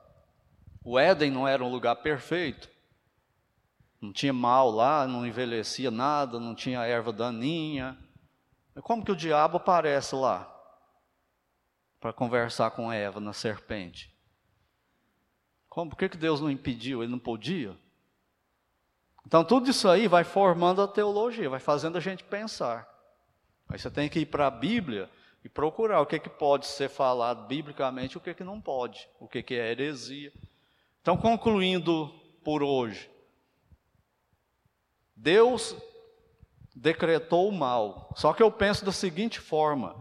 O 0.85 0.96
Éden 0.96 1.33
não 1.33 1.48
era 1.48 1.64
um 1.64 1.68
lugar 1.68 1.96
perfeito. 1.96 2.70
Não 4.00 4.12
tinha 4.12 4.33
mal 4.33 4.70
lá, 4.70 5.09
não 5.09 5.26
envelhecia 5.26 5.90
nada, 5.90 6.38
não 6.38 6.54
tinha 6.54 6.87
erva 6.87 7.12
daninha. 7.12 7.98
Como 8.80 9.04
que 9.04 9.11
o 9.11 9.16
diabo 9.16 9.56
aparece 9.56 10.14
lá? 10.14 10.48
Para 11.98 12.12
conversar 12.12 12.70
com 12.70 12.92
Eva 12.92 13.18
na 13.18 13.33
serpente. 13.33 14.16
Como? 15.68 15.90
Por 15.90 15.96
que, 15.96 16.11
que 16.11 16.16
Deus 16.16 16.40
não 16.40 16.48
impediu? 16.48 17.02
Ele 17.02 17.11
não 17.11 17.18
podia? 17.18 17.76
Então 19.26 19.42
tudo 19.42 19.68
isso 19.68 19.88
aí 19.88 20.06
vai 20.06 20.22
formando 20.22 20.80
a 20.80 20.87
teologia, 20.87 21.50
vai 21.50 21.59
fazendo 21.59 21.98
a 21.98 22.00
gente 22.00 22.22
pensar. 22.22 22.89
Aí 23.70 23.78
você 23.78 23.88
tem 23.88 24.09
que 24.09 24.18
ir 24.18 24.26
para 24.26 24.48
a 24.48 24.50
Bíblia 24.50 25.09
e 25.44 25.48
procurar 25.48 26.00
o 26.00 26.06
que, 26.06 26.18
que 26.18 26.28
pode 26.28 26.66
ser 26.66 26.88
falado 26.88 27.46
biblicamente 27.46 28.18
o 28.18 28.20
que, 28.20 28.35
que 28.35 28.44
não 28.44 28.61
pode, 28.61 29.09
o 29.18 29.28
que, 29.28 29.42
que 29.42 29.54
é 29.54 29.70
heresia. 29.70 30.33
Então, 31.00 31.16
concluindo 31.16 32.12
por 32.44 32.64
hoje, 32.64 33.09
Deus 35.14 35.76
decretou 36.74 37.48
o 37.48 37.52
mal. 37.52 38.12
Só 38.16 38.33
que 38.33 38.42
eu 38.42 38.50
penso 38.50 38.85
da 38.85 38.92
seguinte 38.92 39.38
forma: 39.38 39.94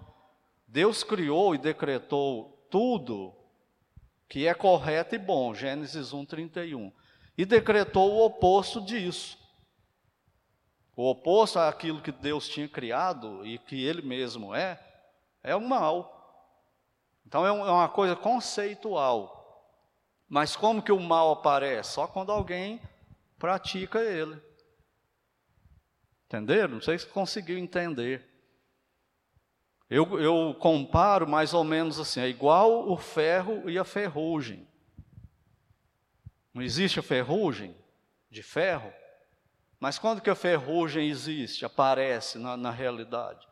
Deus 0.67 1.03
criou 1.03 1.53
e 1.53 1.59
decretou 1.59 2.67
tudo 2.71 3.35
que 4.27 4.47
é 4.47 4.53
correto 4.53 5.15
e 5.15 5.19
bom, 5.19 5.53
Gênesis 5.53 6.11
1:31, 6.11 6.91
e 7.37 7.45
decretou 7.45 8.13
o 8.13 8.25
oposto 8.25 8.81
disso. 8.81 9.38
O 10.99 11.09
oposto 11.11 11.57
àquilo 11.57 12.01
que 12.01 12.11
Deus 12.11 12.49
tinha 12.49 12.67
criado 12.67 13.45
e 13.45 13.57
que 13.57 13.81
Ele 13.85 14.01
mesmo 14.01 14.53
é, 14.53 14.77
é 15.41 15.55
o 15.55 15.61
mal. 15.61 16.43
Então 17.25 17.45
é, 17.45 17.47
é 17.47 17.71
uma 17.71 17.87
coisa 17.87 18.17
conceitual. 18.17 19.63
Mas 20.27 20.57
como 20.57 20.83
que 20.83 20.91
o 20.91 20.99
mal 20.99 21.31
aparece? 21.31 21.91
Só 21.93 22.05
quando 22.05 22.33
alguém 22.33 22.81
pratica 23.37 24.01
ele. 24.01 24.41
Entenderam? 26.25 26.73
Não 26.73 26.81
sei 26.81 26.99
se 26.99 27.07
conseguiu 27.07 27.57
entender. 27.57 28.29
Eu, 29.89 30.19
eu 30.19 30.53
comparo 30.55 31.25
mais 31.25 31.53
ou 31.53 31.63
menos 31.63 31.97
assim: 31.97 32.19
é 32.19 32.27
igual 32.27 32.89
o 32.89 32.97
ferro 32.97 33.69
e 33.69 33.79
a 33.79 33.85
ferrugem. 33.85 34.67
Não 36.53 36.61
existe 36.61 36.99
a 36.99 37.03
ferrugem 37.03 37.73
de 38.29 38.43
ferro? 38.43 38.98
Mas 39.79 39.97
quando 39.97 40.21
que 40.21 40.29
a 40.29 40.35
ferrugem 40.35 41.07
existe, 41.09 41.65
aparece 41.65 42.37
na, 42.37 42.57
na 42.57 42.71
realidade? 42.71 43.47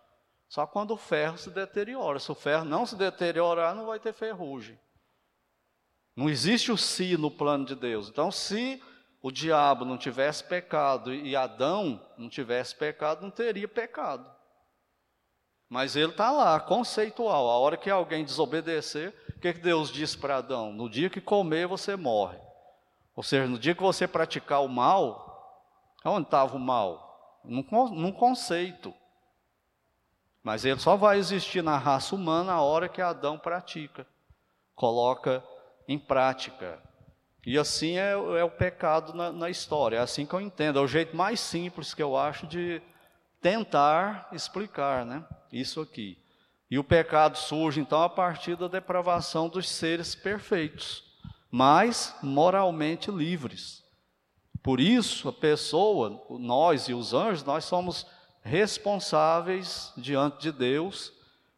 Só 0.50 0.66
quando 0.66 0.92
o 0.92 0.98
ferro 0.98 1.38
se 1.38 1.50
deteriora. 1.50 2.20
Se 2.20 2.32
o 2.32 2.36
ferro 2.36 2.66
não 2.66 2.86
se 2.86 2.96
deteriorar, 2.96 3.76
não 3.76 3.86
vai 3.86 4.00
ter 4.00 4.14
ferrugem. 4.14 4.80
Não 6.16 6.30
existe 6.30 6.72
o 6.72 6.78
si 6.78 7.18
no 7.18 7.30
plano 7.30 7.66
de 7.66 7.76
Deus. 7.76 8.10
Então, 8.10 8.32
se 8.32 8.82
o 9.22 9.32
diabo 9.32 9.86
não 9.86 9.98
tivesse 9.98 10.44
pecado 10.44 11.14
e 11.14 11.36
Adão 11.36 12.04
não 12.18 12.30
tivesse 12.30 12.76
pecado, 12.76 13.22
não 13.22 13.30
teria 13.30 13.68
pecado. 13.68 14.30
Mas 15.70 15.96
ele 15.96 16.12
está 16.12 16.32
lá, 16.32 16.60
conceitual. 16.60 17.50
A 17.50 17.58
hora 17.58 17.78
que 17.78 17.90
alguém 17.90 18.24
desobedecer, 18.24 19.14
o 19.36 19.40
que, 19.40 19.54
que 19.54 19.60
Deus 19.60 19.92
disse 19.92 20.18
para 20.18 20.38
Adão? 20.38 20.72
No 20.72 20.90
dia 20.90 21.10
que 21.10 21.20
comer, 21.20 21.68
você 21.68 21.96
morre. 21.96 22.40
Ou 23.16 23.22
seja, 23.22 23.48
no 23.48 23.60
dia 23.60 23.76
que 23.76 23.82
você 23.82 24.08
praticar 24.08 24.64
o 24.64 24.70
mal, 24.70 25.27
Onde 26.04 26.28
estava 26.28 26.56
o 26.56 26.60
mal? 26.60 27.42
Num, 27.44 27.66
num 27.92 28.12
conceito. 28.12 28.94
Mas 30.44 30.64
ele 30.64 30.80
só 30.80 30.96
vai 30.96 31.18
existir 31.18 31.62
na 31.62 31.78
raça 31.78 32.16
humana 32.16 32.54
a 32.54 32.62
hora 32.62 32.88
que 32.88 33.02
Adão 33.02 33.38
pratica, 33.38 34.08
coloca 34.76 35.44
em 35.88 36.00
prática. 36.00 36.82
E 37.46 37.58
assim 37.58 37.98
é, 37.98 38.12
é 38.12 38.44
o 38.44 38.52
pecado 38.52 39.14
na, 39.14 39.32
na, 39.32 39.50
história, 39.50 39.98
é 39.98 40.00
assim 40.00 40.26
que 40.26 40.34
eu 40.34 40.42
entendo, 40.42 40.80
é 40.80 40.82
o 40.82 40.88
jeito 40.88 41.16
mais 41.16 41.40
simples 41.40 41.94
que 41.94 42.04
eu 42.04 42.18
acho 42.18 42.46
de 42.46 42.82
tentar 43.42 44.28
explicar 44.34 45.06
né, 45.06 45.24
isso 45.52 45.80
aqui. 45.80 46.18
E 46.70 46.78
o 46.78 46.84
pecado 46.84 47.38
surge 47.38 47.80
então 47.80 48.04
a 48.04 48.10
partir 48.10 48.58
da 48.58 48.68
depravação 48.68 49.48
dos 49.48 49.70
seres 49.70 50.14
perfeitos, 50.14 51.04
mas 51.50 52.14
moralmente 52.22 53.10
livres. 53.10 53.82
Por 54.62 54.80
isso, 54.80 55.30
a 55.30 55.34
pessoa, 55.34 56.24
nós 56.30 56.88
e 56.90 56.94
os 56.94 57.14
anjos, 57.14 57.44
nós 57.44 57.66
somos 57.66 58.06
responsáveis 58.42 59.94
diante 59.98 60.42
de 60.42 60.52
Deus, 60.52 61.14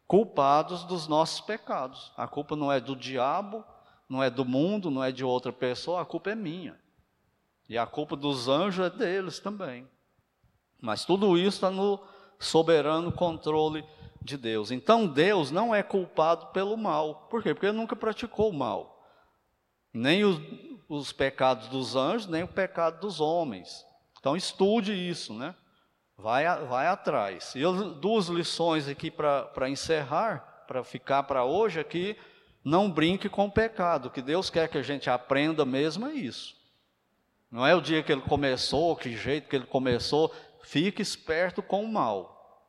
culpados 0.06 0.84
dos 0.84 1.06
nossos 1.06 1.40
pecados. 1.40 2.12
A 2.16 2.26
culpa 2.26 2.56
não 2.56 2.70
é 2.70 2.80
do 2.80 2.96
diabo, 2.96 3.64
não 4.08 4.22
é 4.22 4.28
do 4.28 4.44
mundo, 4.44 4.90
não 4.90 5.02
é 5.02 5.12
de 5.12 5.24
outra 5.24 5.52
pessoa, 5.52 6.02
a 6.02 6.04
culpa 6.04 6.30
é 6.30 6.34
minha. 6.34 6.78
E 7.68 7.78
a 7.78 7.86
culpa 7.86 8.16
dos 8.16 8.48
anjos 8.48 8.86
é 8.86 8.90
deles 8.90 9.38
também. 9.38 9.88
Mas 10.80 11.04
tudo 11.04 11.38
isso 11.38 11.58
está 11.58 11.70
no 11.70 12.00
soberano 12.38 13.12
controle 13.12 13.84
de 14.20 14.36
Deus. 14.36 14.72
Então 14.72 15.06
Deus 15.06 15.50
não 15.50 15.72
é 15.72 15.82
culpado 15.82 16.46
pelo 16.46 16.76
mal. 16.76 17.28
Por 17.30 17.42
quê? 17.42 17.54
Porque 17.54 17.66
ele 17.66 17.76
nunca 17.76 17.94
praticou 17.94 18.50
o 18.50 18.52
mal. 18.52 19.00
Nem 19.92 20.24
os, 20.24 20.40
os 20.90 21.12
pecados 21.12 21.68
dos 21.68 21.94
anjos, 21.94 22.26
nem 22.26 22.42
o 22.42 22.48
pecado 22.48 23.00
dos 23.00 23.20
homens. 23.20 23.86
Então 24.18 24.36
estude 24.36 24.92
isso, 24.92 25.32
né? 25.32 25.54
Vai, 26.18 26.44
vai 26.66 26.88
atrás. 26.88 27.54
E 27.54 27.60
eu, 27.60 27.94
duas 27.94 28.26
lições 28.26 28.88
aqui 28.88 29.08
para 29.08 29.70
encerrar, 29.70 30.64
para 30.66 30.82
ficar 30.82 31.22
para 31.22 31.44
hoje 31.44 31.78
aqui. 31.78 32.18
Não 32.64 32.90
brinque 32.90 33.28
com 33.28 33.46
o 33.46 33.50
pecado. 33.50 34.06
O 34.06 34.10
que 34.10 34.20
Deus 34.20 34.50
quer 34.50 34.68
que 34.68 34.76
a 34.76 34.82
gente 34.82 35.08
aprenda 35.08 35.64
mesmo 35.64 36.08
é 36.08 36.12
isso. 36.12 36.56
Não 37.50 37.64
é 37.64 37.74
o 37.74 37.80
dia 37.80 38.02
que 38.02 38.10
ele 38.10 38.20
começou, 38.22 38.96
que 38.96 39.16
jeito 39.16 39.48
que 39.48 39.54
ele 39.54 39.66
começou. 39.66 40.34
Fique 40.64 41.00
esperto 41.00 41.62
com 41.62 41.84
o 41.84 41.88
mal. 41.88 42.66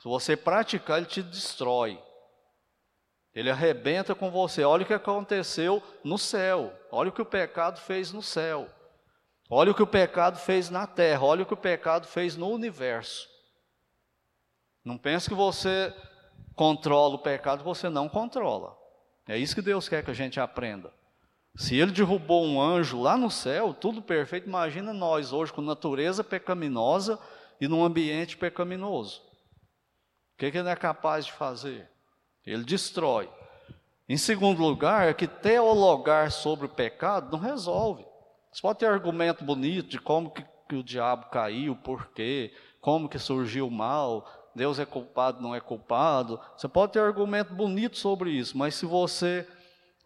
Se 0.00 0.04
você 0.04 0.36
praticar, 0.36 0.98
ele 0.98 1.06
te 1.06 1.22
destrói. 1.22 1.98
Ele 3.34 3.50
arrebenta 3.50 4.14
com 4.14 4.30
você. 4.30 4.64
Olha 4.64 4.82
o 4.82 4.86
que 4.86 4.94
aconteceu 4.94 5.82
no 6.02 6.18
céu. 6.18 6.72
Olha 6.90 7.10
o 7.10 7.12
que 7.12 7.22
o 7.22 7.26
pecado 7.26 7.80
fez 7.80 8.12
no 8.12 8.22
céu. 8.22 8.68
Olha 9.50 9.70
o 9.70 9.74
que 9.74 9.82
o 9.82 9.86
pecado 9.86 10.38
fez 10.38 10.70
na 10.70 10.86
terra. 10.86 11.24
Olha 11.24 11.42
o 11.42 11.46
que 11.46 11.54
o 11.54 11.56
pecado 11.56 12.06
fez 12.06 12.36
no 12.36 12.48
universo. 12.48 13.28
Não 14.84 14.96
pense 14.96 15.28
que 15.28 15.34
você 15.34 15.94
controla 16.54 17.14
o 17.14 17.22
pecado, 17.22 17.62
você 17.62 17.88
não 17.88 18.08
controla. 18.08 18.76
É 19.28 19.36
isso 19.36 19.54
que 19.54 19.62
Deus 19.62 19.88
quer 19.88 20.02
que 20.02 20.10
a 20.10 20.14
gente 20.14 20.40
aprenda. 20.40 20.92
Se 21.54 21.76
ele 21.76 21.92
derrubou 21.92 22.44
um 22.44 22.60
anjo 22.60 23.00
lá 23.00 23.16
no 23.16 23.30
céu, 23.30 23.74
tudo 23.74 24.00
perfeito, 24.00 24.48
imagina 24.48 24.92
nós 24.92 25.32
hoje 25.32 25.52
com 25.52 25.60
natureza 25.60 26.24
pecaminosa 26.24 27.18
e 27.60 27.68
num 27.68 27.84
ambiente 27.84 28.36
pecaminoso. 28.36 29.20
O 30.34 30.38
que, 30.38 30.50
que 30.50 30.58
ele 30.58 30.68
é 30.68 30.76
capaz 30.76 31.26
de 31.26 31.32
fazer? 31.32 31.90
Ele 32.48 32.64
destrói. 32.64 33.28
Em 34.08 34.16
segundo 34.16 34.62
lugar, 34.62 35.08
é 35.08 35.12
que 35.12 35.26
teologar 35.26 36.32
sobre 36.32 36.66
o 36.66 36.70
pecado 36.70 37.30
não 37.32 37.38
resolve. 37.38 38.06
Você 38.50 38.62
pode 38.62 38.78
ter 38.78 38.86
argumento 38.86 39.44
bonito 39.44 39.90
de 39.90 39.98
como 39.98 40.30
que, 40.30 40.42
que 40.68 40.76
o 40.76 40.82
diabo 40.82 41.26
caiu, 41.26 41.76
por 41.76 42.06
quê, 42.12 42.54
como 42.80 43.08
que 43.08 43.18
surgiu 43.18 43.66
o 43.66 43.70
mal, 43.70 44.26
Deus 44.54 44.78
é 44.78 44.86
culpado, 44.86 45.42
não 45.42 45.54
é 45.54 45.60
culpado. 45.60 46.40
Você 46.56 46.66
pode 46.66 46.92
ter 46.92 47.00
argumento 47.00 47.52
bonito 47.52 47.98
sobre 47.98 48.30
isso, 48.30 48.56
mas 48.56 48.74
se 48.74 48.86
você 48.86 49.46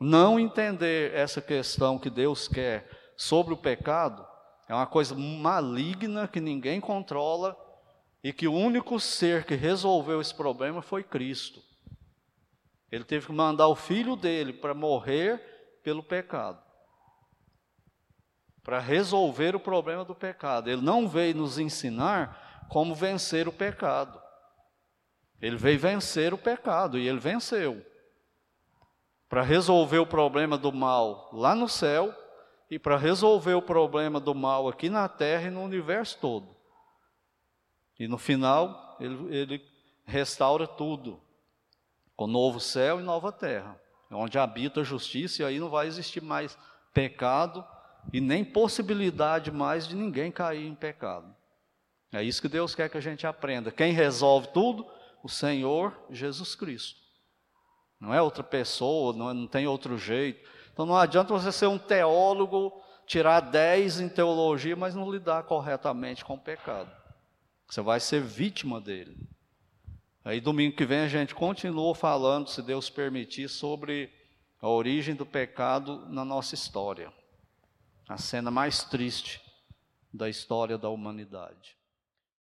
não 0.01 0.39
entender 0.39 1.15
essa 1.15 1.41
questão 1.41 1.97
que 1.97 2.11
Deus 2.11 2.49
quer 2.49 2.89
sobre 3.17 3.55
o 3.55 3.57
pecado, 3.57 4.27
é 4.69 4.75
uma 4.75 4.87
coisa 4.87 5.15
maligna 5.15 6.27
que 6.27 6.41
ninguém 6.41 6.81
controla 6.81 7.57
e 8.23 8.33
que 8.33 8.49
o 8.49 8.53
único 8.53 8.99
ser 8.99 9.45
que 9.45 9.55
resolveu 9.55 10.21
esse 10.21 10.35
problema 10.35 10.83
foi 10.83 11.05
Cristo. 11.05 11.63
Ele 12.93 13.05
teve 13.05 13.27
que 13.27 13.33
mandar 13.33 13.67
o 13.69 13.75
filho 13.75 14.15
dele 14.15 14.53
para 14.53 14.75
morrer 14.75 15.81
pelo 15.83 16.03
pecado. 16.03 16.63
para 18.63 18.79
resolver 18.79 19.57
o 19.57 19.61
problema 19.61 20.05
do 20.05 20.15
pecado. 20.15 20.71
Ele 20.71 20.81
não 20.81 21.09
veio 21.09 21.35
nos 21.35 21.59
ensinar 21.59 22.67
como 22.69 22.95
vencer 22.95 23.49
o 23.49 23.53
pecado. 23.53 24.23
Ele 25.41 25.57
veio 25.57 25.81
vencer 25.81 26.33
o 26.33 26.39
pecado 26.39 26.97
e 26.97 27.09
ele 27.09 27.19
venceu. 27.19 27.85
Para 29.29 29.43
resolver 29.43 29.99
o 29.99 30.07
problema 30.07 30.57
do 30.57 30.71
mal 30.71 31.29
lá 31.33 31.57
no 31.57 31.69
céu 31.69 32.15
e 32.71 32.79
para 32.79 32.97
resolver 32.97 33.55
o 33.55 33.63
problema 33.63 34.21
do 34.21 34.33
mal 34.33 34.69
aqui 34.69 34.89
na 34.89 35.09
terra 35.09 35.49
e 35.49 35.51
no 35.51 35.63
universo 35.63 36.19
todo. 36.21 36.55
E 37.99 38.07
no 38.07 38.17
final, 38.17 38.97
ele, 39.01 39.37
ele 39.37 39.73
restaura 40.05 40.69
tudo, 40.69 41.21
com 42.17 42.27
novo 42.27 42.61
céu 42.61 43.01
e 43.01 43.03
nova 43.03 43.33
terra, 43.33 43.81
onde 44.11 44.39
habita 44.39 44.81
a 44.81 44.85
justiça, 44.85 45.43
e 45.43 45.45
aí 45.45 45.59
não 45.59 45.71
vai 45.71 45.87
existir 45.87 46.23
mais 46.23 46.57
pecado 46.93 47.65
e 48.13 48.21
nem 48.21 48.45
possibilidade 48.45 49.51
mais 49.51 49.87
de 49.87 49.95
ninguém 49.95 50.31
cair 50.31 50.67
em 50.67 50.75
pecado. 50.75 51.35
É 52.13 52.23
isso 52.23 52.43
que 52.43 52.49
Deus 52.49 52.75
quer 52.75 52.91
que 52.91 52.99
a 52.99 53.03
gente 53.03 53.27
aprenda. 53.27 53.73
Quem 53.73 53.93
resolve 53.93 54.49
tudo? 54.49 54.87
O 55.23 55.29
Senhor 55.29 55.97
Jesus 56.11 56.55
Cristo. 56.55 57.01
Não 57.99 58.13
é 58.13 58.21
outra 58.21 58.43
pessoa, 58.43 59.13
não, 59.13 59.31
é, 59.31 59.33
não 59.33 59.47
tem 59.47 59.67
outro 59.67 59.97
jeito. 59.97 60.47
Então 60.73 60.85
não 60.85 60.97
adianta 60.97 61.33
você 61.33 61.53
ser 61.53 61.69
um 61.69 61.79
teólogo, 61.79 62.73
tirar 63.07 63.41
10 63.41 64.01
em 64.01 64.09
teologia, 64.09 64.75
mas 64.75 64.95
não 64.95 65.11
lidar 65.11 65.45
corretamente 65.45 66.25
com 66.25 66.35
o 66.35 66.41
pecado. 66.41 66.91
Você 67.69 67.81
vai 67.81 68.01
ser 68.01 68.21
vítima 68.21 68.81
dele. 68.81 69.17
Aí 70.25 70.41
domingo 70.41 70.77
que 70.77 70.85
vem 70.85 71.01
a 71.01 71.09
gente 71.09 71.35
continua 71.35 71.95
falando, 71.95 72.49
se 72.49 72.63
Deus 72.63 72.89
permitir, 72.89 73.49
sobre 73.49 74.13
a 74.61 74.69
origem 74.69 75.15
do 75.15 75.27
pecado 75.27 76.07
na 76.09 76.25
nossa 76.25 76.55
história. 76.55 77.13
A 78.09 78.17
cena 78.17 78.51
mais 78.51 78.85
triste 78.85 79.41
da 80.15 80.29
história 80.29 80.79
da 80.79 80.89
humanidade. 80.89 81.77